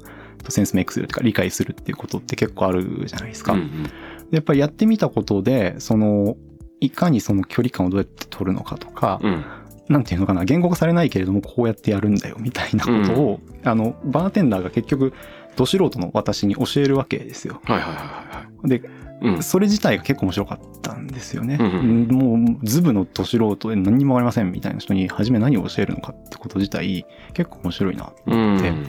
[0.48, 3.52] センスメイクするとか理解するっていうことって結構あるじゃないですか。
[3.52, 3.90] うんで
[4.30, 6.36] やっぱりやってみたことで、その、
[6.80, 9.44] いかにその距離感をどうやって取るのかとか、うん。
[9.88, 15.12] なんていうのかな、言語化されないけれども、こうやってやるんだよ、みたいなことを、あの、バーテンダーが結局、
[15.56, 17.60] ど素人の私に教えるわけですよ。
[17.64, 18.68] はいはいはいはい。
[18.68, 18.82] で、
[19.20, 19.42] うん。
[19.42, 21.58] それ自体が結構面白かったんですよね。
[21.60, 28.86] うんうんもう、ズブのど素人で何にもわかりませんみたいな人に、初め何を教えるのかってこと自体、結構面白いなとう思って、ん。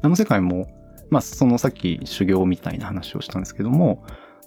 [0.00, 0.66] あの世界も、
[1.10, 4.02] まあ、そのさっき修行みたいな話をしたんですけども、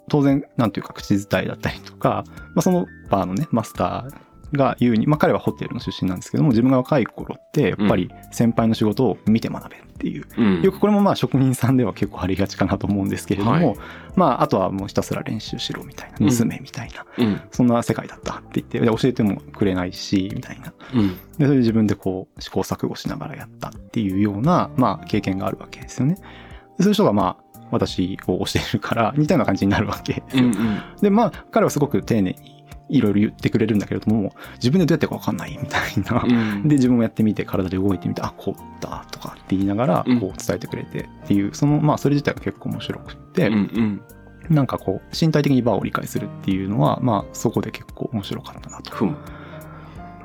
[0.10, 10.62] 当然、なんていうか、口伝えだったりとか、まあ、そのバーのね、マスターが言うに、まあ、彼はホテルの出身なんですけども、自分が若い頃って、やっぱり先輩の仕事を見て学べっていう、うん。
[10.62, 13.78] よくこれもまあ職人さんでは結構ありがちかなと思うんですけれども、はい
[14.16, 17.42] まあ、あとはもうひたすら練習しろみたいな、盗めみたいな、うん。
[17.52, 20.74] そんな世界だったって言って、で教えてもくれないし、みたいな。
[20.94, 21.10] うん。
[21.10, 26.16] で、それで自分でこう試行錯誤しながらやったっていうような、まあ経験があるわけですよね。
[26.16, 30.44] でそういう人がまあ私を教えるから 似たような感じになるわけですよ。
[30.46, 30.54] うん。
[31.02, 36.24] で、まあ彼はすごく丁寧にいろいろ言ってくれるんだけれども、自分でどうやってかわかんないみたいな。
[36.24, 36.28] う
[36.60, 36.68] ん。
[36.68, 43.54] で、自分もやってみて体で動いてみて、あ、こうだとかって言いながら、うんこう伝えてくれてっていう、その、まあそれ自体が結構面白くって、うん。
[43.54, 44.02] うん。
[44.50, 48.92] なんかこう身体的にバーを理解するっていうのは、まあそこで結構面白かったなと。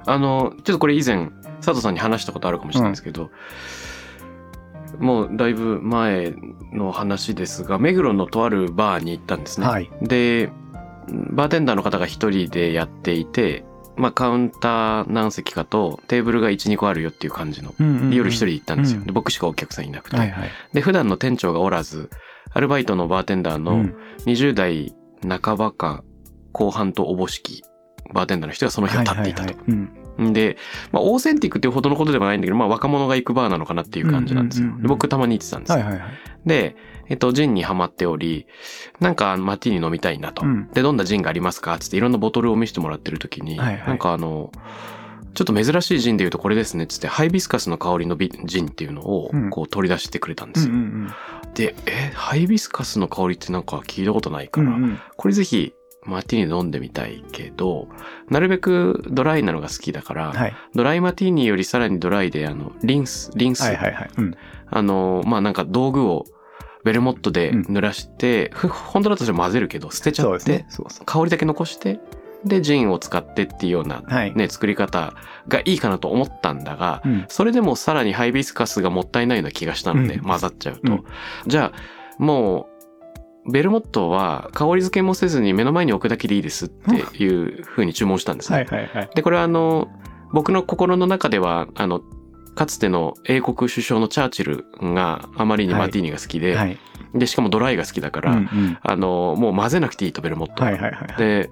[0.07, 1.29] あの、ちょっとこれ以前、
[1.61, 3.31] 佐藤さんに話したことあるかもしれないですけど、
[4.99, 6.35] もうだいぶ前
[6.73, 9.67] の話ですが、目黒のとあるバーに行ったんですね。
[9.67, 9.91] はい。
[10.03, 10.51] で、
[11.09, 13.65] バーテンダーの方が一人でやっていて、
[13.97, 17.75] まあカウンター何席かとテーブルが1、2個あるよっていう感じの。
[18.11, 19.01] で夜一人で行ったんですよ。
[19.01, 20.17] うんで僕しかお客さんいなくて。
[20.17, 20.51] はいはい。
[20.73, 22.11] で、普段の店長がおらず、
[22.53, 23.97] アルバイトのバーテンダーのうん
[24.27, 24.95] 20代
[25.27, 26.03] 半ばか
[26.53, 27.63] 後半とおぼしき
[28.13, 29.49] バーテンダーの人がその日を立っていたと。
[29.49, 30.06] はいはいはいうん。
[30.23, 30.57] んで、
[30.93, 34.69] まあ、オーセンティックっていうほどのことではないんだけど、まあ、若者が行くバーなのかなっていう感じなんですよ。
[34.83, 35.77] 僕たまに行ってたんですよ。
[35.77, 36.11] はいはいはい。
[36.47, 36.77] で、
[37.09, 38.47] えっと、ジンにハマっており、
[39.01, 40.45] なんかマティーニ飲みたいなと。
[40.45, 44.53] うんで、どんなジンがありますかつっていろんなボトルを見せてもらってる時に、はいはいなんかあの、
[45.35, 46.87] ちょっと珍しいジンで言うとこれですね。
[46.87, 50.75] つって、ハイビスカスの香りのビジンっていうのをうん、こう取り出してくれたんですよ。
[50.75, 51.09] うんうん
[51.55, 55.73] で、え、ハイビスカスの香りってなんか聞いたことないから、うんうんこれぜひ、
[56.07, 57.89] マティーニ飲んでみたいけど、
[58.31, 60.55] なるべくドライなのが好きだから、はい。
[60.75, 64.11] ドライマティーニよりさらにドライで、あの、リンス、リンス、はいはいはい。
[64.17, 64.35] うん。
[64.69, 66.25] あの、まあ、なんか道具を
[66.85, 70.67] ベルモットで濡らして、ふ本当だとして混ぜるけど捨てちゃって。
[71.05, 71.99] 香りだけ残して
[72.45, 74.33] でジンを使ってっていうようなはい。
[74.35, 75.15] ね作り方
[75.49, 77.25] がいいかなと思ったんだが、うん。
[77.29, 80.93] それでもさらにハイビスカスがもったいないような気がしたので、うん混ざっちゃうと。
[80.93, 81.05] うん
[81.47, 82.76] じゃあ、もう、
[83.49, 86.91] ベルモットは香り付けもせずに目の前に置くだけでいいですって
[87.23, 88.59] いう風に注文したんですね。
[88.59, 89.11] はいはいはい。
[89.15, 89.89] で、これはあの、
[90.33, 92.01] 僕の心の中では、あの、
[92.55, 96.79] かつての英国首相のチャーチルがあまりにマティーニが好きで、はい。
[97.15, 100.71] で、しかもドライが好きだから、うんうんあの、もう混ぜなくていいと、ベルモットは。
[100.71, 101.17] はいはいはい。
[101.17, 101.51] で、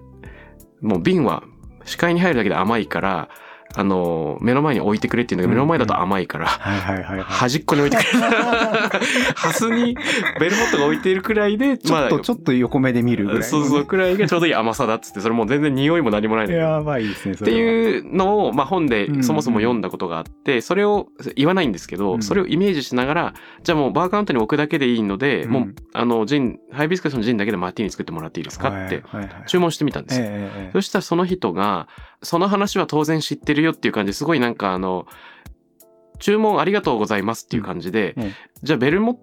[0.80, 1.44] もう瓶は
[1.85, 3.28] 視界に入るだけで甘いから、
[3.77, 6.47] あの、目の前に置いてくれっていうんだけど、目の前だと甘いから。
[6.47, 8.21] 端っこに置いてくれ。
[9.35, 9.97] ハスに
[10.39, 13.43] ベルモットが置いているくらいで、ちょっと、ちょっと横目で見るぐらい。
[13.43, 16.65] そうそうくらいがちょうどいい甘さだっつって、それもう全然匂いも何もないんだけど。
[16.67, 17.53] やばいですね、そって。
[17.53, 29.03] いうのを、まあ、本でそもそも読んだことがあって、それを言わないんですけど、うんそれをイメージしながら、じゃあもうバーカウントに置くだけでいいので、うんもう、あの、ジン、ハイビスカスのジンだけでマーティーニ作ってもらっていいですかって
[29.47, 30.27] 注文してみたんですよ。
[30.73, 31.89] そしたらその人が、
[32.23, 35.07] その話は当然知ってるよっていう感じですごいなんかあの、
[36.18, 39.16] 注文ありがとうございますっていう感じで、うんうんじゃあベルモッ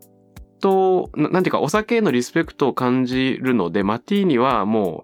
[0.59, 5.03] ト、ななんていうかお酒へのリスペクトを感じるので、マティーニはも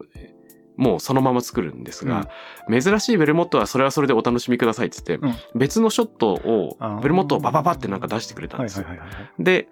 [0.78, 2.30] う、もうそのまま作るんですが、
[2.70, 8.86] 珍しいベルモットはそれはそれでお楽しみくださいって言って、うん別のショットをベルモットをバババってなんか出してくれたんですよ。
[8.86, 9.44] はいはいはいはい。
[9.44, 9.68] で、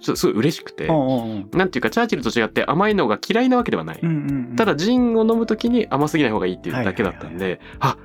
[0.00, 4.00] すごい嬉しくて、うんうんうんなんていうかチャーチルと違って甘いのが嫌いなわけではない。
[4.02, 7.96] うんうんうんただジンを飲むときに甘すぎない方がいいっていうだけだったんで、あ、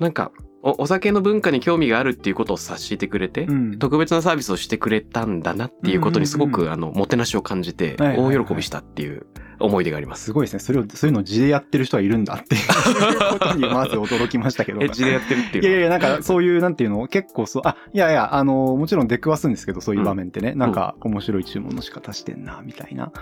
[0.00, 0.32] なんか
[0.62, 9.26] お、お酒の文化に興味があるっていうことを察してくれて、うん特別なサービスをしてくれたんだなっていうことにすごく、うんうんうんあの、もてなしを感じて、大喜びしたっていう
[9.58, 10.24] 思い出があります。
[10.24, 10.58] すごいですね。
[10.60, 12.62] それを、そういうのを地でやってる人はいるんだっていう
[13.32, 14.80] ことにまず驚きましたけど。
[14.82, 23.12] エッジでやってるっていういやいや、なんかそういう、なんていうの、結構そう、あ、いやいや、あの、もちろん出くわすんですけど、そういう場面ってね、なんか面白い注文の仕方してんな、みたいな。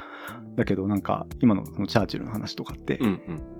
[0.56, 2.98] だけどなんか、今のそのチャーチルの話とかって。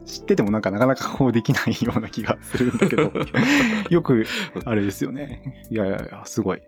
[0.04, 3.12] 知っててもなんかなかなかこうできないような気がするんだけど、
[3.90, 4.24] よく、
[4.64, 5.66] あれですよね。
[5.70, 6.62] いやいやいや、すごい。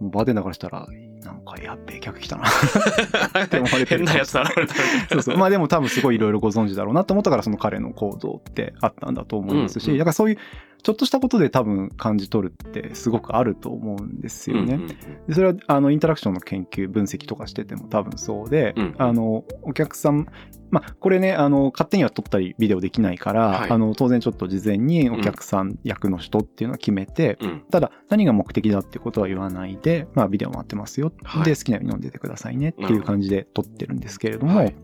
[0.00, 0.86] もうバーテンダーからしたら、
[1.22, 2.44] なんかやっべえ客来たな。
[3.44, 4.74] って思われてる変なやつ現れた。
[5.12, 5.36] そうそう。
[5.36, 10.38] まあでも多分すごいいろいろご存知だろうなと思ったからその彼の行動ってあったんだと思いますし、うんうんだからそういう
[10.82, 14.74] ちょっとしたことで多分感じ取るってすごくあると思うんですよね。
[14.74, 14.88] うんうん
[15.28, 20.26] でそれはあのインタラクションの研究分析とかしてても多分そうで、うんあのお客さん
[20.70, 23.70] まあこれねあの勝手には撮ったりビデオできないから、はい。
[23.70, 27.64] あの当然ちょっと事前にお客さん役の人っていうのは決めて、うん。
[27.70, 31.44] ただ何が目的だってことは言わないで、まあ、ビデオ待ってますよ、はい。
[31.44, 34.74] で好きなように飲んでてくださいねっていう感じで撮ってるんですけれども、はい。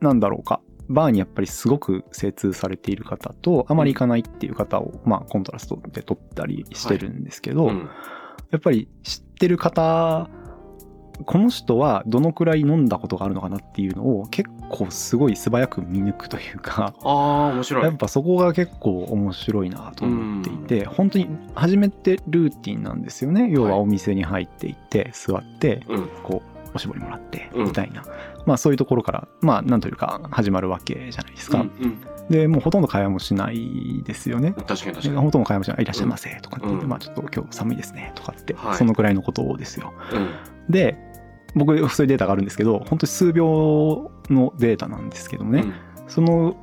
[0.00, 7.88] なんだろうかバーにやっぱりすごく精通されている方とあまり行かないっていう方を、まあ、コントラストで撮ったりしてるんですけど、うん
[8.50, 10.30] やっぱり知ってる方
[11.24, 17.84] この人はどのくらい飲んだことがあるのかなっていうのを結構すごい素早く見抜くというかああ、面白い。
[17.84, 23.48] やっぱそこが結構面白いなと思っていて、本当に初めてルーティンなんですよね。
[23.50, 26.08] 要はお店に入っていって、座って、うん。
[26.22, 28.02] こう、おしぼりもらって、うんみたいな。
[28.46, 31.60] まあそういうところから、まあなんというか始まるわけじゃないですか。
[31.60, 34.52] うんうんで、もうほとんど会話もしないですよね。
[34.52, 35.16] 確かに確かに。
[35.16, 35.82] ほとんど会話もしない。
[35.82, 39.92] いらっしゃいませ、とかって言って、うんまあちょっと今日寒いですね、とかって、はいそのくらいのことですよ。
[40.12, 40.28] うん
[40.68, 40.98] で、
[41.54, 45.64] 僕、そういうデータがあるんですけど、本当に数秒のデータなんですけどもね、
[46.08, 46.56] その、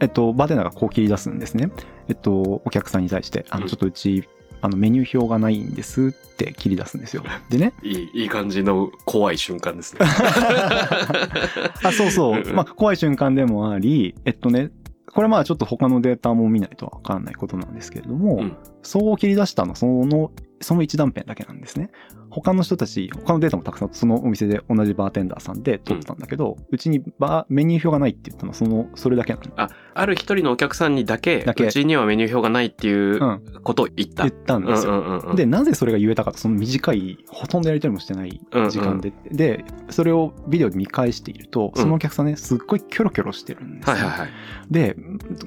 [0.00, 1.70] えっと、バーテンダーがこう切り出すんですね。
[2.08, 4.28] えっと、お客さんに対して、あの、うんちょっとうち、
[4.64, 7.22] あの、メニュー表がないんですって切り出すんですよ。
[7.50, 10.00] でね、いい、いい感じの怖い瞬間ですね。
[11.84, 12.52] あ、そうそうう。
[12.52, 14.70] んまあ、怖い瞬間でもあり、えっとね、
[15.12, 20.30] これまあちょっと他のデータも見ないとわかんないことなんですけれども、うんそう切り出したの、その、
[20.64, 21.90] その一断片だけなんですね。
[22.30, 29.44] 他の人たち、他のデータもたくさん、そのお店で同じバーテンダーさんで撮ったんだけど、うちにバー、メニュー表がないって言ったのは、その、それだけなの。
[29.56, 33.40] あ、ある一人のお客さんにだけ、だけうちにはメニュー表がないっていううん。
[33.62, 34.24] ことを言った。
[34.24, 34.92] 言ったんですよ。
[34.92, 43.94] うんうんうんうんで、なぜそれが言えたかと、その短い、ほとんどやり取りもしてない時間で、で、それをビデオで見返していると、そのお客さんね、すっごいキョロキョロしてるんですよ。
[43.94, 44.28] はいはいはい。
[44.70, 44.96] で、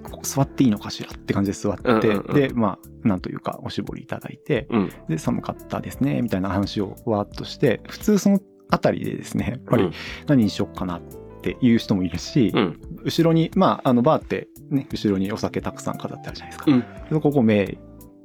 [0.03, 4.91] ここ座っていいのかしらって感じで座って、うんうんうんで、まあ、なんというか、おしぼりいただいて、うん。
[5.09, 8.39] で、寒かったですね、みたいな話をわーっとして、普通その
[8.69, 9.89] あたりでですね、やっぱり
[10.27, 11.01] 何にしよっかなっ
[11.41, 12.59] ていう人もいるし、うん。
[12.59, 12.79] うん。
[13.03, 16.71] 後ろに、まあ、あの、バーってね、後ろにお酒たくさん飾ってあるじゃないですか。
[16.71, 16.79] うん
[17.09, 17.77] でここ目、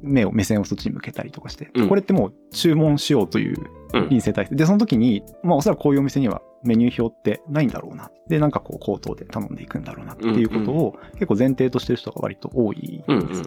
[0.02, 3.56] 目を、目線をそっちに向けたりとかして、うんこれってもう注文しようという
[3.94, 4.56] うん臨戦態勢。
[4.56, 8.10] で、その時に、まあ、おそらくこういうお店にはメニュー表ってないんだろうな。
[8.28, 13.46] で、なんかこう、口頭で頼んでいくんだろうなっていうことを、結構前提としてる人が割と多いんうんうんですよ。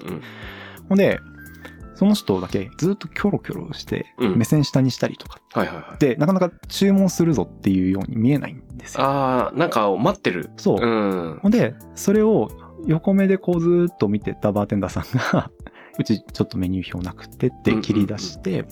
[0.88, 1.20] ほんで、
[1.96, 5.98] その人だけずっとキョロキョロして、うん目線下にしたりとかはいはいはい。
[6.00, 9.04] で、なかなか注文するぞっていうように見えないんですよ。
[9.04, 10.50] ああ、なんか待ってる。
[10.58, 10.78] そう。
[10.80, 11.40] うん。
[11.42, 12.50] ほんで、それを
[12.86, 15.50] 横目でこうずーっと見てたバーテンダーさんが、
[15.98, 18.66] うちちょっとメニュー表なくてって切り出して、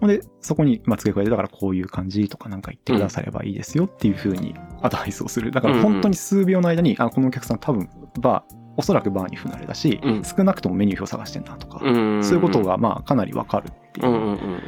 [0.00, 5.50] ほんで、そこにまあ付け加えて、だからこういう感じとかなんか言ってくださればいいですよっていう風にアドバイスをする。
[5.50, 7.88] だから本当に数秒の間に、あ、このお客さん多分
[8.20, 12.24] バー、おそらくバーに不慣れだし、うん少なくともメニュー表探してんなとか、うん。
[12.24, 14.10] そういうことがまあかなりわかるっていうう。
[14.10, 14.60] んうんうんうん。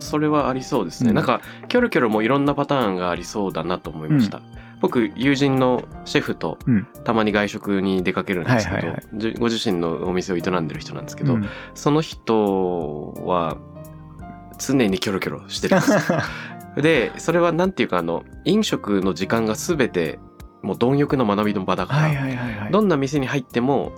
[0.00, 1.10] それはありそうですね。
[1.10, 4.40] うんなんか、キョロキョロもいろんなパターンがありそうだなと思いました。
[4.80, 13.58] 僕、友人のシェフとうんたまに外食に出かけるんですけど、はいはいはいじご自身のお店を営んでる人なんですけど、うんその人は
[14.58, 16.18] 常にキョロキョロしてるんですよ。
[16.80, 20.18] で、それはなんていうかあの、飲食の時間がすべて
[20.64, 22.72] もう貪欲の学びの場だから、はいはいはいはい。
[22.72, 23.92] どんな店に入っても、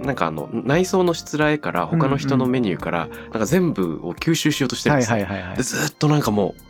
[0.00, 5.16] なんかあの、内装のしつらえから他の人のメニューから、なんか全部を吸収しようとしてるんはいですよ。
[5.16, 5.62] はいはいはいで、。
[5.62, 6.60] ずっとなんかもう、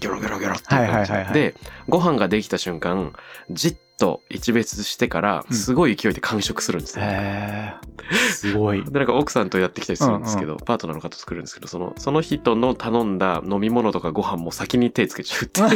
[0.00, 1.54] ギョロギョロギョロっていう感じはいはいはいはいで、
[1.88, 3.12] ご飯ができた瞬間、
[3.50, 7.04] じっと一別してから、うんすごい勢いで完食するんですよ。
[7.06, 7.96] へー
[8.32, 8.84] すごい。
[8.86, 15.68] で、なんか奥さんとやってきたりするんですけど、パートナーの方と作るんですけど、その、その人の頼んだ飲み物とかご飯も先に手つけちゃうっていう。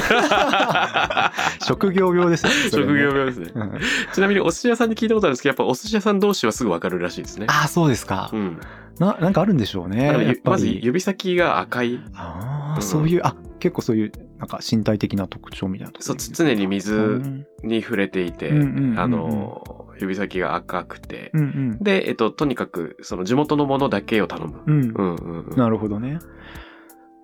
[1.66, 2.56] 職業病ですよね。
[2.70, 3.52] それ職ね業病ですね。
[3.54, 3.80] うん
[4.12, 7.46] ちなみにお寿司屋さんに聞いたことあるんですけど、やっぱお寿司屋さん同士はすぐわかるらしいですね。
[7.48, 8.36] ああ、そうですかう。
[8.36, 8.60] ん。
[8.98, 10.36] な、なんかあるんでしょうね。
[10.44, 12.00] まず指先が赤い。
[12.14, 18.50] ああ、うんそういう、あ、結構そういう、なんか身体的な特徴みたいなそう、ろ常に水うんに触れていて、
[18.96, 21.78] あの、指先が赤くて、うんうん。
[21.78, 24.62] で、えっと、とにかく、その地元のものだけを頼む。
[24.66, 24.84] うんう。
[24.86, 25.56] んうんうん。
[25.56, 26.20] なるほどね。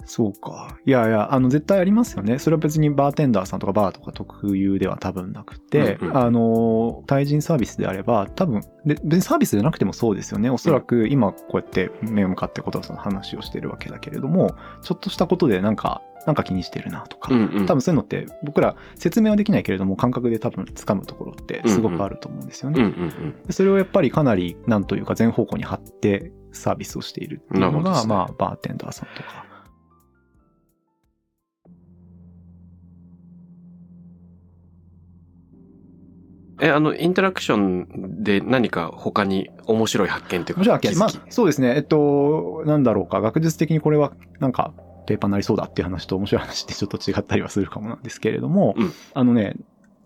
[0.04, 0.76] そうか。
[0.84, 2.38] いやいや、あの、絶対ありますよね。
[2.38, 10.48] それは別にバーテンダーさんとかバーとか特有では多分なくて、うんうんあの、対人サービスであれば、多分、で別にサービスじゃなくてもそうですよね。
[10.50, 17.66] おそらく今こうやって目を向かってことはその話をしてるわけだけれども、ちょっとしたことでなんか、なんか気にしてるなとか、うんうん。
[17.66, 22.82] 多分そういうのって僕ら説明はできないけれども感覚で多分掴むところってすごくあると思うんですよね。
[22.82, 23.42] うんうんうん。
[23.44, 29.46] でそれをやっぱりかなりなんというか全方向に張ってサービスをしているっていうのが、ねまあバーテンダーさんとか。
[36.58, 40.96] え、あの、インタラクションで何か他に面白い発見というか、もちろん、気づき？
[40.96, 41.76] まあそうですね。
[41.76, 44.72] えっと、なんだろうか、学術的にこれはなんか
[45.06, 49.56] ペーパーになりそうだっていう話と面白い話ってちょっと違ったりはするかもなんですけれども、うんあのね、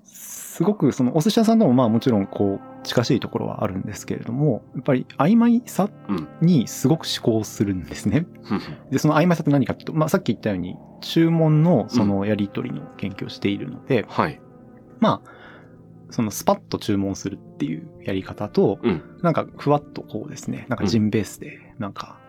[0.04, 8.26] すごくそのお寿司屋さんでもまあもちろんこう近しいところはあるんですけれども、やっぱり曖昧さうんにすごく思考するんですね。
[8.42, 14.40] ふんで、その曖昧さって何かっていうと、まあさっき言ったように注文のそのやり取りの研究をしているので、はい。
[14.98, 15.30] まあ、
[16.10, 22.19] そのスパッと注文するっていうやり方と、うんなんかふわっとこうですね、なんかジンベースで、なんか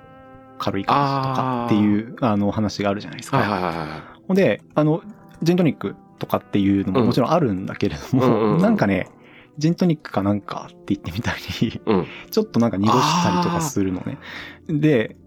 [0.62, 3.38] 軽い感じとかっていう、あの話があるじゃないですか。
[3.38, 3.98] はいはいは
[4.30, 5.02] いで、あの、
[5.42, 9.10] ジントニックとかっていうのももちろんあるんだけれども、うんうんうんなんかね、
[9.58, 12.08] ジントニックかなんかって言ってみたり、うん。
[12.30, 14.18] ちょっとなんか濁したりとかするのね。
[14.68, 15.18] で、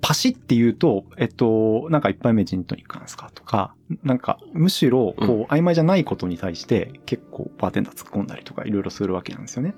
[0.00, 9.74] パシって言うと、えっと、なんか一杯目ジントニックなんですかとか、なんかむしろこう曖昧じゃないことに対して結構バーテンダー突っ込んだりとかいろいろするわけなんですよね。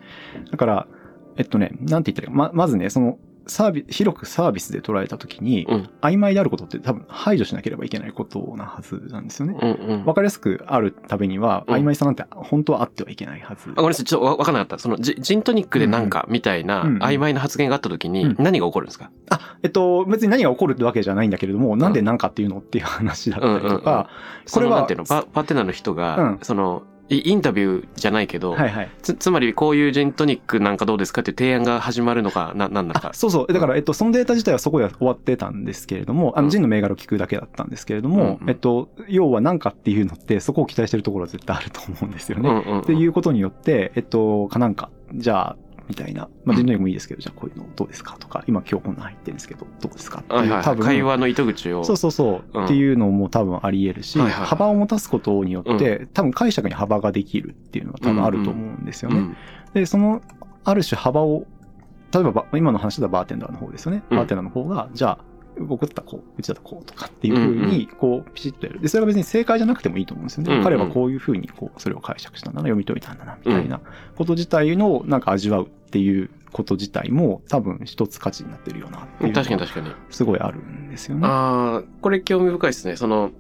[0.51, 0.89] だから、
[1.37, 9.57] えっとね、なんて言ったらいいか、ま、まずね、その、サービ広くサービスで捉えたときに、うん曖昧であることって多分排除しなければいけないことなはずなんですよね。
[9.61, 10.05] うんうん。
[10.05, 13.71] わかりやすくあるためには、うん曖昧さなんて本当はあってはいけないはず。
[13.71, 14.05] あ、ごめんなさい。
[14.05, 14.79] ちょっとわわかんなかった。
[14.79, 19.11] そのジ、ジントニックでなんかみたいなうんうん曖昧な発言があった時にうん何が起こるんですか？
[19.31, 24.11] あ、えっと、別に何が起こるってわけじゃないんだけれども、なんでなんかっていうのっていう話だったりとか、これは、
[24.53, 28.91] これはなんていうのパテナーの人が、うんその、イインタビューじゃないけど、はいはい。
[29.03, 33.15] つ、つまりこういうジントニックなんかどうですかっていう提案が始まるのか、な、なんなのかあ、。
[33.15, 33.53] そうそう。
[33.53, 42.49] だから、えっと、そのデータ自体はそこで終わってたんですけれども、あの、うんジンの銘柄を聞くだけだったんですけれども、うんうんえっと、要は何かっていうのって、そこを期待してるところは絶対あると思うんですよね。
[42.49, 45.57] うんうんうんっていうことによって、えっと、かなんか、じゃあ、
[45.89, 50.65] みたいな、まあ、ジントニックもいいですけど、じゃあこういうのどうですかとか、今今日こんな入ってるんですけど、どうですかっていう、はいはいはい。
[50.65, 51.85] 多分、会話の糸口を。
[51.85, 59.19] そうそうそう、うんっていうのも多分あり得るし、はいはいはい幅を持たすことによって、多分解釈に幅ができるっていうのが多分あると思うんですよね。
[59.19, 59.37] うん
[59.75, 60.23] で、その、
[60.65, 61.47] ある種幅を、
[62.13, 64.03] 例えばば、今の話だバーテンダーの方ですよね。
[64.11, 65.19] うんバーテンダーの方が、じゃあ、
[65.61, 68.81] 僕だったらこう、うちだったらこうとかっていうふうに、こう、ピシッとやる。
[68.81, 70.53] で、それが別に正解じゃなくてもいいと思うんですよね。
[70.53, 73.81] うんうん彼はこういうふうに、こう、それを解釈したんだな、読み解いたんだな、みたいな
[74.17, 79.93] こと自体の、なんか味わうっていうこと自体も、多分一つ価値になってるよなっていう確かに確かに。
[80.11, 81.27] すごいあるんですよね。
[81.27, 82.97] ああ、これ興味深いですね。
[82.97, 83.31] その、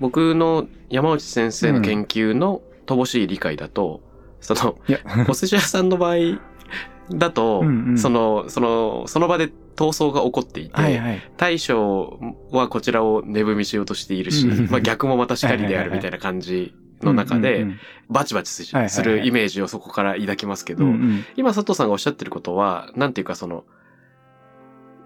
[0.00, 4.00] 僕の山内先生の研究の乏しい理解だと、
[4.40, 6.16] その、いや、お寿司屋さんの場合、
[7.10, 11.22] だと、 うんうんその、その、その場で闘争が起こっていて、はいはい。
[11.36, 12.18] 大将
[12.50, 17.66] はこちらを値踏みしようとしているし、うんまあ逆もまたしかりであるみたいな感じの中で、
[18.08, 20.84] バチバチするイメージをそこから抱きますけど、
[21.36, 23.64] 今佐藤さんがおっしゃってることは、なんていうかその、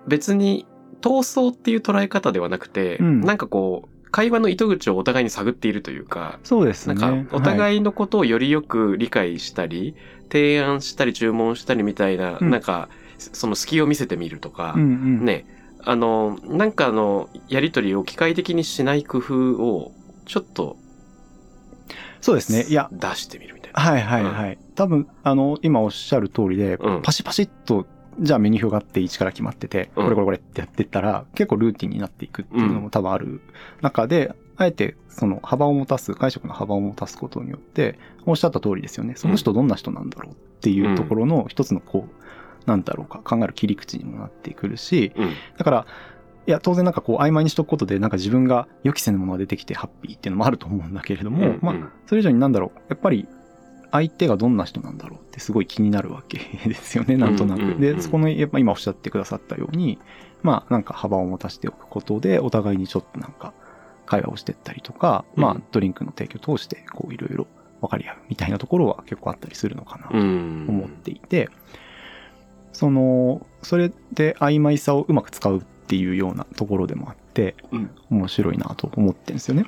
[0.07, 0.67] 別に
[1.01, 3.21] 闘争っていう捉え方ではなくて、うん。
[3.21, 6.95] なんかこう、会話の糸口をお互いに探っているというか、そうですね。
[6.95, 9.95] なんか、おい、互いのことをよりよく理解したり、
[10.31, 12.51] 提案したり注文したりみたいな、うん。
[12.51, 12.89] なんか、
[13.19, 15.47] その隙を見せてみるとか、うんうん、ね、
[15.85, 19.93] あの、なんかあの、やりとりを機械的にしない工夫を、
[20.25, 20.77] ちょっと
[22.23, 22.65] そうですね。
[22.69, 23.81] いや、出してみるみたいな。
[23.81, 24.59] はいはいはい。
[24.77, 27.87] 多分、あの、今おっしゃる通りで、うんパシパシっと、
[28.21, 33.43] じゃあメニュー表があって1から決まってて、うんこれこれこれってやってったら、結構ルーティンになっていくっていうのも多分ある
[33.83, 39.15] 中で、あえてその幅を持たす、解釈の幅を持たすことによって、おっしゃった通りですよね。
[39.17, 42.23] その人どんな人なんだろうっていうところの一つのこう、
[42.67, 45.31] なんだろうか、考える切り口にもなってくるし、うん。
[45.59, 45.87] だから、
[46.47, 51.75] いや、当然なんかこう曖昧にしとくことで、なんか自分が予期せぬものが出てきてハッピーっていうのもあると思うんだけれども、うんまあ、
[52.07, 53.29] それ以上になんだろう、やっぱり
[53.93, 57.59] 相手がどんな人なんだろうってすごい気になるわけですよね、なんとなく。
[57.61, 59.99] うんうんうんで、そこの、やっぱ今おっしゃってくださったように、
[60.43, 63.53] まあなんか幅を持たせておくことで、お互いにちょっとなんか
[64.07, 65.43] 会話をしてったりとか、うん。
[65.43, 67.47] まあドリンクの提供を通して、こういろいろ
[67.81, 70.67] 分かり合うみたいなところは結構あったりするのかなとうん。
[70.69, 71.51] 思っていて、
[72.73, 75.63] その、それで曖昧さをうまく使うっ
[75.93, 79.67] ていうようなところでもあって、うん面白いなと思ってるんですよね。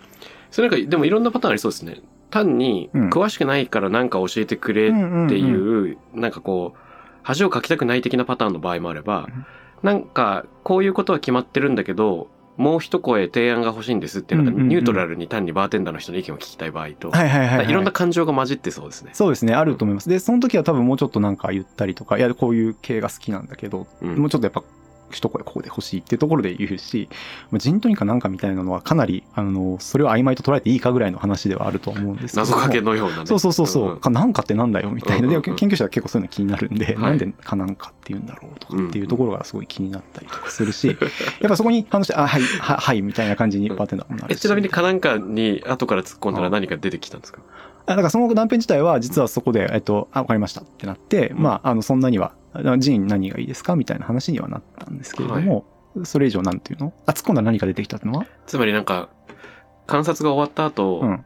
[0.51, 2.01] それなんか、でもいろんなパターンありそうですね。
[2.31, 4.91] 単に、うん詳しくないからなんか教えてくれっ
[5.29, 6.79] ていう、なんかこう、
[7.23, 9.45] 恥をかきたくない的なパターンの場合もあればうん、
[9.83, 17.69] なんか、こういうことは決まってるんだけど、もう一声提案が欲しいんですっていうのが、ニュートラルに単にバーテンダーの人の意見を聞きたい場合と、はいはいはい、はい。
[17.69, 19.11] いろんな感情が混じってそうですね。
[19.13, 20.09] そうですね、あると思います。
[20.09, 24.63] で、その時は多分もうちょっとなんか言ったりとか、いや、こういう系が好きなんだけど、うんもうちょっとやっぱ、
[25.15, 27.09] 一声ここで欲しいっていうところで言うし、
[27.51, 32.53] まあジントニカなんかみたいなのはかなり、あの、それを曖昧と捉えていいかぐらいの話ではあると思うんですけども。
[32.53, 33.27] 謎かけのようなね。
[33.27, 35.29] そうそうそうそう、んんかなんかってなんだよみたいな。
[35.29, 40.97] で、うんうんうん研究者は結構そういうの気になるんで、はいなんでかなんかって言うんだろうとかっていうところがすごい気になったりとかするし、やっ
[41.49, 44.41] ぱそこに反応して、あ、はい、ははい、みたいな感じにバーテンダーもなるえ、し。
[44.41, 47.41] ちなみに、かなんかに後から突っ込んだら何か出てきたんですか？
[47.87, 55.65] あだからその断片自体は実はそこで、えっと、あ、わかりましたってなって、うんまあ、あの、そんなには、あジーン何がいいですかみたいな話にはなったんですけれども、
[56.05, 56.93] それ以上なんていうの？
[57.07, 58.27] あ、突っ込んだら何が出てきたのは？
[58.47, 59.11] つまりなんか、
[59.87, 61.25] 観察が終わった後、うん。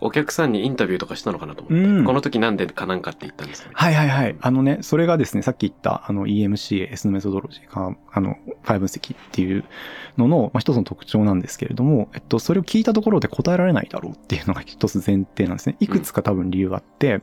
[0.00, 3.74] お客さんにインタビューとかしたのかなと思って、うんこの時なんでかなんかって言ったんですかね。
[3.76, 4.36] はいはいはい。
[4.40, 9.64] あのね、それがですね、さっき言った、あの EMCA、S のメソドロジーか、あの、ファイル分析っていう
[10.16, 15.76] のの、まあ、一つの特徴なんですけれども、えっと、それを聞いたところで答えられないだろうっていうのが一つ前提なんですね。
[15.80, 17.22] いくつか多分理由があって、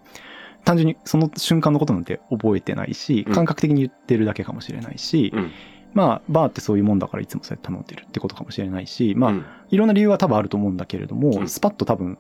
[0.66, 5.52] 単純にその瞬間のことなんて覚えてないしうん、感覚的に言ってるだけかもしれないし、うん。
[5.94, 12.18] まあ、バーってそういうもんだからいつもそうやって頼んでるってことかもしれないし、まあ、うんいろんな理由は多分あると思うんだけれども、うんスパッと多分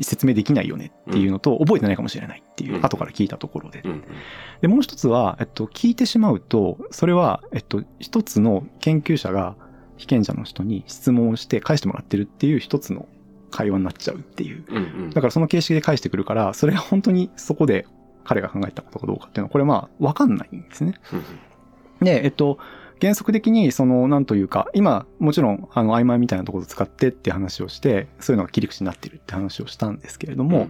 [0.00, 3.82] 説明できないよねっていうのと、覚えてないかもしれないっていう、うん後から聞いたところで。
[3.84, 4.04] うん。
[4.62, 9.54] で、もう一つは、えっと、聞いてしまうと、それは、えっと、一つの研究者が
[9.98, 13.06] 被験者の人に質問をして返してもらってるっていう一つの
[13.52, 14.64] 会話になっちゃうっていう。
[14.68, 14.76] うん。
[14.76, 15.10] うん。
[15.10, 17.86] だからその形式で返してくるから、それが本当にそこで
[18.24, 20.94] 彼が考えたことかどうかっていうのは、これまあ、わかんないんですね。
[21.12, 21.22] うん
[22.04, 22.58] で、えっと、
[23.00, 30.68] 原則的に、その、なんというか、今、もちろん、あの、曖昧みたいなところを使ってって話をして、そういうのが切り口になってるって話をしたんですけれども、うん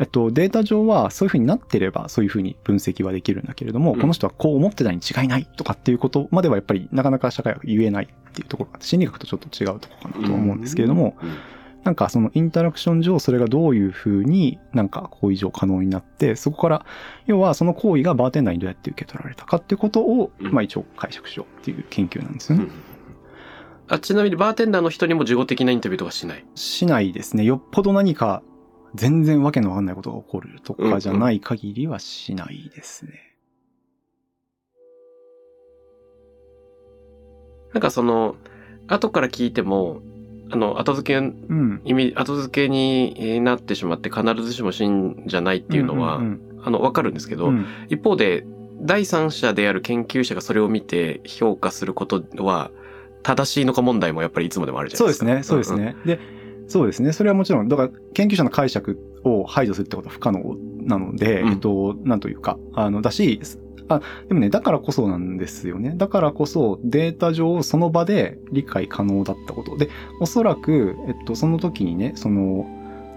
[0.00, 11.30] えっと、データ上はそういう風になってれば、そういう風に分析はできるんだけれども、うんこの人はこう思ってたに違いないとかっていうことまではやっぱりなかなか社会は言えないっていうところが、心理学とちょっと違うところかなとは思うんですけれども、うん
[11.88, 16.86] なんかそのインタラクション上それがどういう風になんか行為上可能になって、そこから、
[17.24, 22.64] 要はその行為がバーテンダーにどうやって受け取られたかっていうことを、うんまあ一応解釈しようっていう研究なんですよね。
[22.64, 22.70] うん
[23.90, 26.44] あ、ちなみにバーテンダーの人にも事後的なインタビューとかしない？
[26.54, 27.44] しないですね。
[27.44, 28.42] よっぽど何か
[28.94, 33.12] 全然わけのわかんないことが起こるとかじゃない限りはしないですね。
[37.72, 38.36] なんかその、
[38.88, 40.02] 後から聞いても、
[40.50, 41.80] あの、後付けうん。
[41.84, 48.46] 意味、後付けになってしまって必ずしも真じゃないっていうのは、んあの、わかるんですけど、うんうん一方で、
[48.80, 52.70] 第三者である研究者がそれを見て評価することは、
[53.22, 55.26] 正しいのか問題もやっぱりいつまでもあるじゃそうないですか。
[55.26, 55.96] ですね、そうですね。
[56.06, 56.20] で、
[56.68, 57.12] そうですね。
[57.12, 63.40] それはもちろん、だから研究者の解釈を排除するってことは不可能なので、うんえっと、なんというか、あの、だし、
[63.88, 65.94] あ、でもね、だからこそなんですよね。
[65.96, 69.76] だからこそデータ上その場で理解可能だったこと。
[69.76, 69.88] で、
[70.20, 72.66] おそらく、えっと、その時にね、その、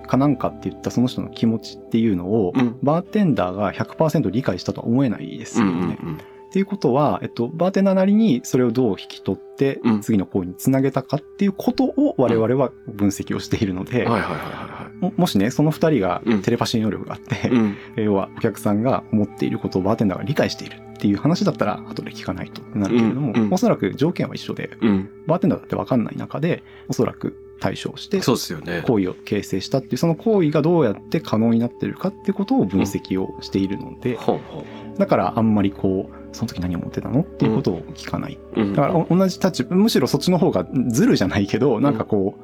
[0.07, 5.97] かなんかって言ったその人の気持ちっていうのを、うんバーテンダーが100%理解したとは思えないですうんよね。
[6.01, 14.70] うんうんっていうことは、えっと、バーテンダーなりにそれをどう引き取ってうん、次の行為につなげたかっていうことを我々は分析をしているので、はいはいはいは
[15.01, 17.49] ももしね、その二人がうんテレパシー能力があって。
[17.49, 17.77] うん。
[17.95, 25.09] 要はお客さんが思っていることをバーテンダーが理解しているっていう話だったら後で聞かないとなるけれども、うんうんおそらく条件は一緒で、うん。
[25.27, 28.83] バーテンダーだってわかんない中で、おそらく対処をして、そうですよね。
[28.85, 34.65] 行為を形成したっていう、その行為がどうやって可能になっているかってことを分析をしているので、ほうほ
[34.97, 38.37] だからあんまりこう、その時何を思ってたのっていうことを聞かない。
[38.55, 42.35] だからお同じ立場、むしろそっちの方がズルじゃないけど、なんかこ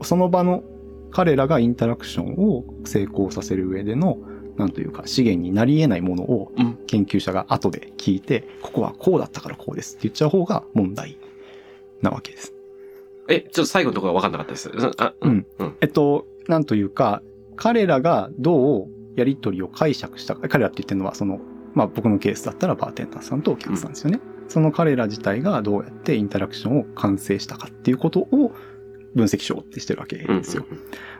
[0.00, 0.62] う、その場の
[1.10, 4.18] 彼らがインタラクションを成功させる上での、
[4.56, 11.18] なんというか資源になり得ないものをうん研究者が後で聞いて、ここはこうだったからこうですって言っちゃう方が問題
[12.02, 12.54] なわけです。
[13.28, 14.70] え、ちょっと最後のところが分かんなかったです。
[14.70, 15.46] うんあ、うん。
[15.58, 15.76] うん。
[15.80, 17.22] えっと、なんというか、
[17.56, 21.40] 彼らがどうやりとりを解釈したか、彼らって言ってるのは、その、
[21.74, 24.20] まあ僕のケースだったらバーテンダーさんとお客さんですよね。
[24.48, 28.52] その彼ら自体がどうやってインタラクションを完成したかっていうことを
[29.14, 30.38] 分析しようってしてるわけうん。
[30.38, 30.64] ですよ。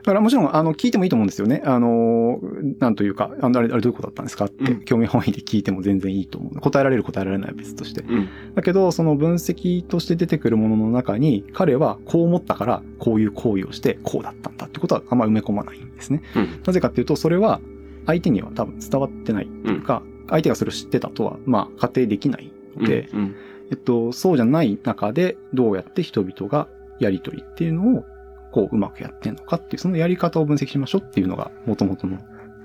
[0.03, 1.63] だからもちろん、あの、聞いてもいいと思うんですよね。
[1.65, 2.39] あの、
[2.79, 6.61] なんというか、あのあれ、あれどういうことだったんですかって、うん興味本位で聞いても全然いいと思う。
[6.61, 8.03] 答えられる答えられないは別として。
[8.03, 8.29] うん。
[8.55, 16.23] だけど、その分析として出てくるものの中に、彼はこう思ったから、こういう行為をして、こうだったんだってことはあんま埋め込まないんですね。
[16.37, 16.61] うん。
[16.65, 17.61] なぜかっていうと、それは
[18.07, 23.35] 相手には多分伝わってないというか、相手がそれを知ってたとは、まあ、仮定できないので、うん。
[23.71, 26.69] えっと、そうじゃない中で、どうやって人々が
[27.01, 28.05] やりとりっていうのを、
[28.53, 32.19] こう、うまくやってんのかっていう、そのやり方を分析しましょうっていうのが、元々の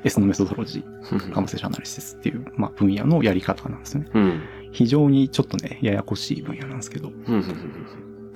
[0.04, 4.10] S のメソドロジー、カムセーションアナリシスっていう、まあ、分野のやり方なんですよね。
[4.14, 4.42] うん。
[4.72, 7.10] 非常にちょっとね、ややこしい分野なんですけど、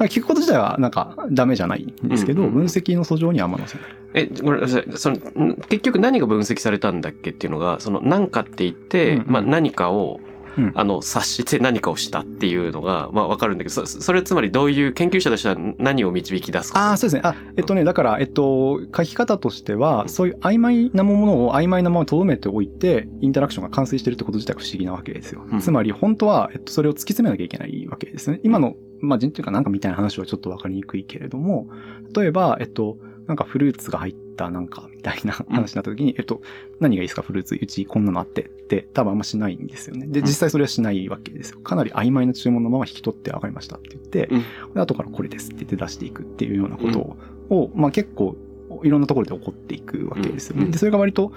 [0.07, 3.87] 聞くこと自体はなんかダメじゃないんですけど、分析の訴状にはあんま載せない。
[4.13, 4.85] え、ごめんなさい。
[4.95, 10.28] その、ん結局何が分析されたんだっけっていうのが、その何かって言って、うんうんまあ何かを、うん
[10.75, 16.89] あの、察して何かをしたっていうのが、まあわかるんだけど、そそれつまりどういう研究者としては何を導き出すか？
[16.89, 17.21] ああ、そうですね。
[17.23, 25.43] あ、えっとね、だから、えっと、書き方としては、そういう曖昧なものを曖昧なまま留めておいて、インタラクションが完成してるってこと自体が不思議なわけですよ。
[25.51, 28.39] うんつまり、本当は、えっと、それを突き詰めなきゃいけないわけですね。
[28.43, 31.67] 今の、まあ、人っていうかなんかみたいな話はちょっとわかりにくいけれども、
[32.15, 32.97] 例えば、えっと、
[33.27, 36.41] なんかフルーツが入ったなんかみたいな話になった時に、えっと、
[36.79, 37.21] 何がいいですか？
[37.21, 40.07] フルーツ、うちこんなのあってって多分あんましないんですよね。
[40.07, 41.59] で、うん実際それはしないわけですよ。
[41.59, 47.17] かなり曖昧な注文のまま引き取って分かりましたって言って、うんで後からこれですって言って出していくっていうようなこと
[47.53, 48.35] を、まあ結構
[48.83, 50.65] いろんなところで起こっていくわけですよね。
[50.65, 51.31] うんで、それが割と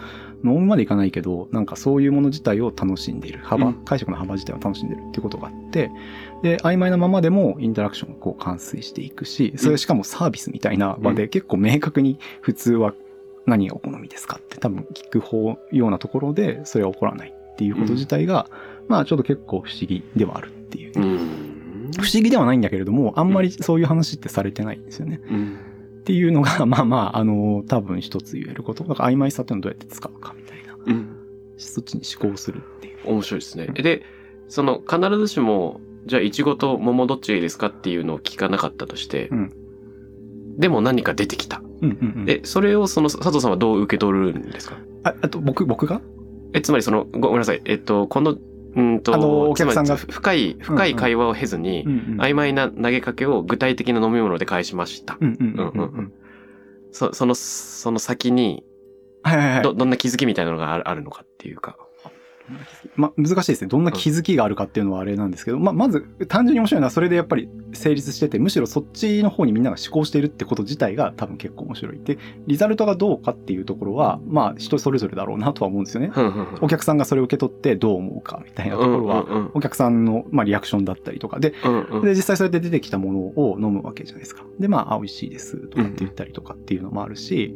[0.45, 3.41] ノームまでいかないけど、なんかそういうもの自体を楽しんでいる。
[3.43, 5.91] 幅、うん解釈の幅自体を楽しんでるっていうことがあって、
[6.43, 12.95] で、曖昧なままでもインタラクションがこう完遂していくし、それしかもサービスみたいな場で結構明確に普通は
[13.47, 18.49] 何がお好みですかって多分聞く方ようなところでそれは起こらないっていうこと自体が、
[18.89, 20.99] まあちょっと結構不思議ではあるっていう。
[20.99, 21.91] うん。
[21.99, 25.21] 不思議ではないんだけれども、あんまりそういう話ってされてないんですよね。
[25.31, 25.59] うん。
[26.01, 28.85] っていうのが、まあまあ、あの、多分一つ言えること。
[28.85, 30.77] だから曖昧さっていうのをどうやって使うかみたいな。
[30.85, 31.17] うん。
[31.59, 32.99] そっちに思考するっていう。
[33.05, 33.67] 面白いですね。
[33.67, 34.03] で、
[34.49, 39.53] その必ずしも、じゃあ、いちごと桃どっちがいいですかっていうのを聞かなかったとして、うん
[40.59, 41.63] でも何か出てきた。
[41.83, 42.31] うんうんうん。
[42.31, 44.77] え、それをその佐藤さんはどう受け取るんですか？
[45.05, 46.01] あ、あと僕、僕が？
[46.55, 47.61] え、つまりその、ごごめんなさい。
[47.65, 48.37] えっと、この、
[48.75, 51.85] うんと、あのお客さんが深い、深い会話を経ずに、
[52.19, 55.19] 曖昧な投げかけを具体的な飲み物で返しました。
[55.21, 56.13] うんうんうんうんうんうん
[56.93, 58.65] そその、その先に、
[59.23, 59.63] はいはいはい。
[59.63, 61.77] ど、どんな気づきみたいなのがあるあるのかっていうか。
[62.97, 63.69] まあ、難しいですね。
[63.69, 72.01] どんな気づきがあるかっていうのはあれなんですけど、まあ、まず、単純に面白いのはそれでやっぱり成立してて、むしろそっちの方にみんなが思考しているってこと自体が多分結構面白い。
[72.03, 76.13] で、リザルトがどうかっていうところは、まあ、人それぞれだろうなとは思うんですよね。
[76.61, 81.55] お客さんがそれを受け取ってどう思うかみたいなところは、お客さんの、まあ、リアクションだったりとかで、
[82.03, 84.45] で、実際それで出てきたものを飲むわけじゃないですか。
[84.59, 87.55] で、まあ、あ、美味しいですとかって言ったりとかっていうのもあるし、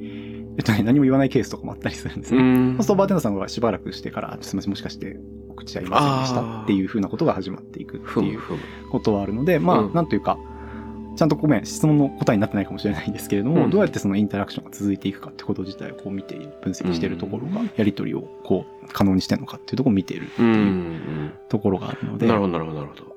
[0.59, 2.41] えっとね、何も言わないケースとかもあったりするんですね。
[2.41, 5.19] うんそうするとバーテンダーさんがしばらくしてから、すみません、もしかして
[5.49, 8.41] お口合いませんでしたっていうふうなことが始まっていくっていう。
[8.91, 10.39] ことはあるので、まあ、うんなんというか、
[11.17, 20.45] ちゃんとごめん、質問の答えになってないかもしれないんですけれども、うんどうやってそのインタラクションが続いていくかってこと自体をこう見ている、分析しているところが、やりとりをこう可能にしてるのかっていうところを見ているってう。
[20.45, 23.17] いうんところがあるので、なるほど、なるほど、なるほど。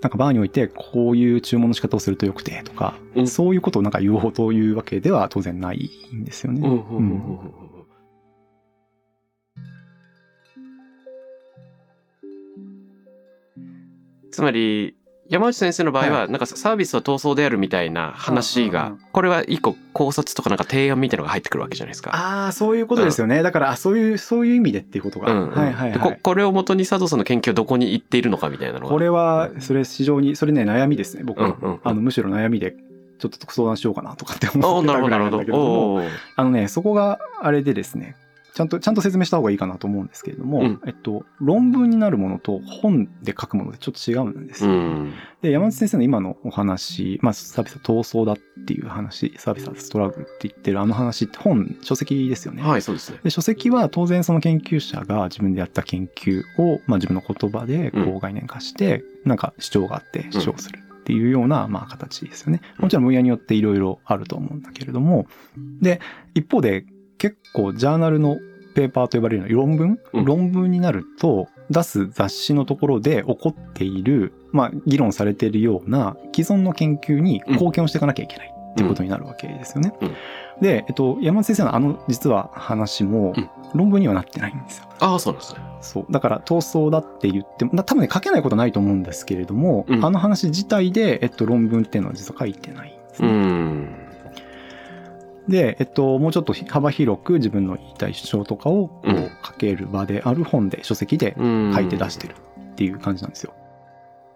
[0.00, 6.66] なんかバーにおいてこういう注文の仕方をするとよくてとか、うんそういうことをなんか言おうというわけでは当然ないんですよね。
[6.66, 7.40] うんうん
[14.30, 14.94] つまり、
[15.30, 22.10] 山内先生の場合は、なんかサービスは闘争であるみたいな話がうんうんうん、これは一個考察とかなんか提案みたいなのが入ってくるわけじゃないですか。
[22.12, 23.44] ああ、そういうことですよね。
[23.44, 25.32] だから、あそういう、そういう意味でっていうことが。
[25.32, 26.18] うんうんはいはいはい。
[26.20, 28.88] これを元に佐藤さんの研究はどこに行っているのかみたいなのが。
[28.88, 31.50] これは、それ非常に、それね、悩みですね、僕は。
[31.50, 32.74] うんうんうんあの、むしろ悩みで、
[33.20, 35.38] ちょっと相談しようかなとかってお思ってたーなるほど、なるほど。
[35.38, 36.02] ぐらいなんだけれども、
[36.34, 38.16] あのね、そこがあれでですね、
[38.54, 44.70] ちゃんと、ちゃんと説明した方がいいかなと思うんですけれども、うんえっと、論文になるものと本で書くものでちょっと違うんですよ。
[44.70, 45.12] うん。
[45.42, 48.36] で、山内先生の今のお話、まあ、サービスは闘争だっ
[48.66, 52.62] ていう話、サービスはストラグルって言ってるあの話って本、書籍ですよね。
[52.62, 53.18] はい、そうですね。
[53.22, 62.60] で書籍は当然その研究者が自分でやった研究を、まあ、自分の言葉でこうんう概念化して、なんか主張があって主張するっていうような、まあ、形ですよね。
[62.78, 65.26] もちろん分野によっていろいろあると思うんだけれども、
[65.80, 66.00] で、
[66.34, 66.84] 一方で
[67.20, 68.38] 結構ジャーナルの
[68.74, 79.92] ペーパーと呼ばれるような論文、うん論文になると出す雑誌のところで起こっている、まあ、議論されているような既存の研究に貢献をしていかなきゃいけないっていうことになるわけですよね。
[80.00, 80.16] うん
[80.60, 84.88] で、えっと、山内先生のあの実は話もうん論文にはなってないんですよ。
[84.98, 85.60] ああ、そうですね。
[85.80, 86.06] そう。
[86.10, 93.99] だから、闘争だって言っても、な多分ね、書けないことないと思うんですけれども、うんあの話自体で、えっと、論文っていうのは実は書いてないんですうね。
[95.50, 95.52] ん。
[95.52, 99.02] で、えっと、もうちょっと幅広く自分の言いたい主張とかを
[99.44, 101.72] 書ける場である本で、書籍でうん。
[101.74, 102.34] 書いて出してる
[102.72, 103.54] っていう感じなんですよ。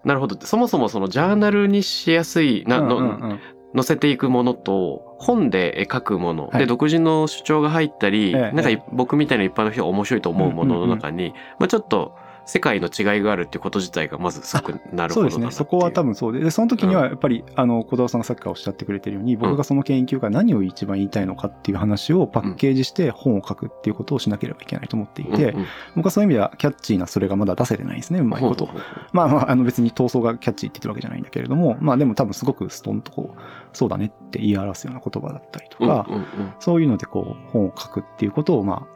[0.05, 0.37] なるほど。
[0.45, 3.41] そもそもそのジャーナルにしやすい、な、のうんうんうん
[3.75, 12.15] 載せていくものと、本で書くもの、はいで、独自の主張が入ったり、ええなんかい僕みたいな一般の人が面白いと思うものの中に、まあちょっと
[12.47, 15.51] 世界の違いがあるってこと自体がまずすごくなるほどそうですね。
[15.51, 16.40] そこは多分、分そうで。
[16.40, 25.66] で、その時にはやっぱり、あの、小沢さんがさっきからおっしゃってくれてるように、僕がその研究から何を一番言いたいのかっていう話をパッケージして本を書くっていうことをしなければいけないと思っていて、うんうん
[25.97, 28.68] 僕はそういう意味ではキャッチーなそれがまだ出せてないんですね、うまいこと。
[29.12, 33.40] まあまあ、あの別に闘争がキャッチーって言ってるわけじゃないんだけれども、まあでも多分すごくストンとこう、
[33.72, 36.24] そうだねって言い表すような言葉だったりとか、うんうん
[36.59, 38.93] そういうのでこう、本を書くっていうことを、まあ、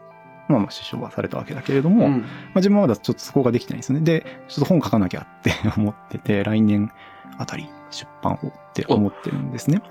[0.49, 2.22] まあまあ、師匠はされたわけだけれども、うんまあ、
[2.57, 4.01] 自分はまだちょっとそこができてないんですね。
[4.01, 6.90] で、ちょっと本書かなきゃって 思ってて、来年
[7.38, 9.82] あたり出版をって思ってるんですね。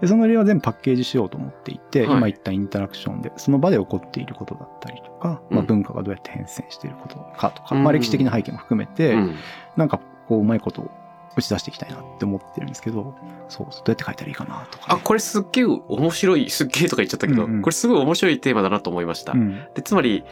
[0.00, 9.36] で、その理由は全部パッケージしようと思っていて、はい今言ったインタラクションで、その場で起こっていることだったりとか、まあ、うん文化がどうやって変遷していることかとか、うんまあ歴史的な背景も含めて、うん
[9.76, 10.90] なんかこう、うまいことを
[11.36, 13.14] 打ち出していきたいなって思ってるんですけど、
[13.48, 19.32] そう、どうやって書いたらいいかなとかあ、ね、これすっげえ面白い、すっげえとか言っちゃったけど、うんうんこれすごい面白いテーマだなと思いました。
[19.32, 19.66] うん。
[19.74, 20.24] で、つまり、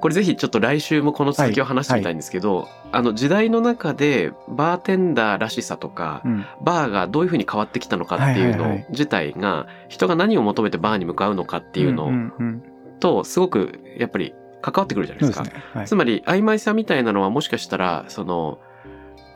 [0.00, 6.46] これぜひちょっと来週もこの続きを話してみたいんですけど、あの時代の中でバーテンダーらしさとか、うん。
[6.62, 12.62] バーがどういうふうに変わってきたのかっていうのはいはいはい自体が、人が何を求めてバーに向かうのかっていううんのうん
[13.00, 15.44] と、すごくやっぱり関わってくるじゃないですか。
[15.44, 15.62] すね。
[15.74, 15.94] はいつ。
[15.94, 18.58] まり、曖昧さみたいなのはもしかしたら、その、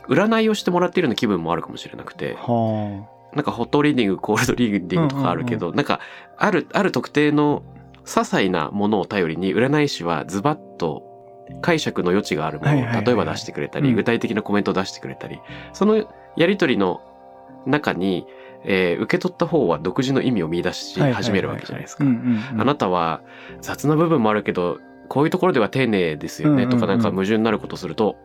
[0.08, 6.00] 占いをしてもらっているような気分もあるかもしれなくて、はなんかホットリーディング、コールドリーディングとかあるけど、なんか、
[6.36, 7.62] ある、ある特定の
[8.04, 11.02] 些細なものを頼りに、占い師はズバッと
[11.60, 13.96] 解釈の余地があるものを例えば出してくれたり、うん。
[13.96, 15.40] 具体的なコメントを出してくれたり、
[15.72, 16.04] その
[16.36, 17.00] やりとりの
[17.66, 18.26] 中に、
[18.64, 21.12] えー受け取った方は独自の意味を見出しあ。
[21.14, 22.04] 始めるわけじゃないですか。
[22.04, 22.10] うん。
[22.10, 22.60] うんうん。
[22.60, 23.22] あなたは
[23.60, 24.78] 雑な部分もあるけど、
[25.08, 26.88] こういうところでは丁寧ですよねとかうんうんうん。
[26.88, 28.16] なんか矛盾になることすると、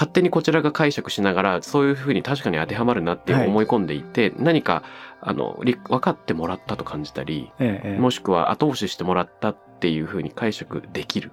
[0.00, 3.46] 勝手にこちらが解釈しながら、そういうふうに確かに当てはまるなってはい。
[3.46, 4.82] 思い込んでいて、何か、
[5.20, 7.98] あの、り分かってもらったと感じたり、ええええ。
[7.98, 11.32] もしくは後押ししてもらったっていうふうに解釈できる。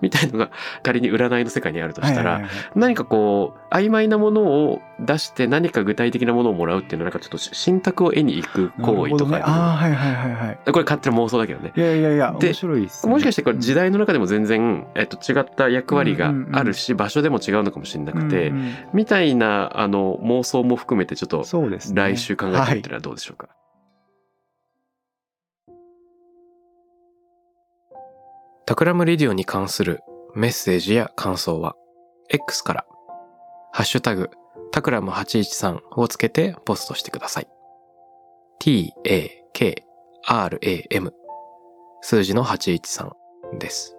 [0.00, 0.50] みたいのが
[0.82, 10.58] 仮に占いの世界にあるとしたら、何かこう、曖昧なものを出して何か具体的なものをもらうっていうのはなんかちょっと信託を得に行く行為とか、ああ、はいはいはいはい。
[10.72, 11.72] これ勝手な妄想だけどね。
[11.76, 13.12] いやいやいや、で面白いです、ね。
[13.12, 18.52] もしかしてこれ時代の中でも全然、えっと、違った役割があるし、場所でも違うのかもしれなくて、
[18.92, 21.44] みたいな、あの、妄想も含めてちょっと。
[21.94, 23.48] 来週考えてみはいたらどうでしょうか？
[28.68, 30.02] Takram Radio に関する
[30.34, 31.74] メッセージや感想は、
[32.28, 32.84] X から、
[33.72, 34.28] ハッシュタグ、
[34.72, 37.48] タクラム813をつけてポストしてください。
[38.58, 39.54] t-a-k-r-a-m
[42.02, 43.10] 数字の813
[43.58, 43.96] です。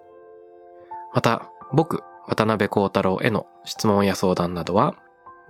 [1.15, 4.93] また、僕、渡辺幸太郎への質問や相談などは、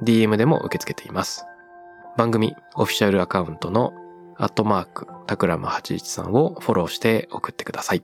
[0.01, 1.45] DM でも受け付けています。
[2.15, 3.91] 番組オフィシャルアカウントの
[4.37, 8.03] アットマークタクラム813をフォローして送ってください。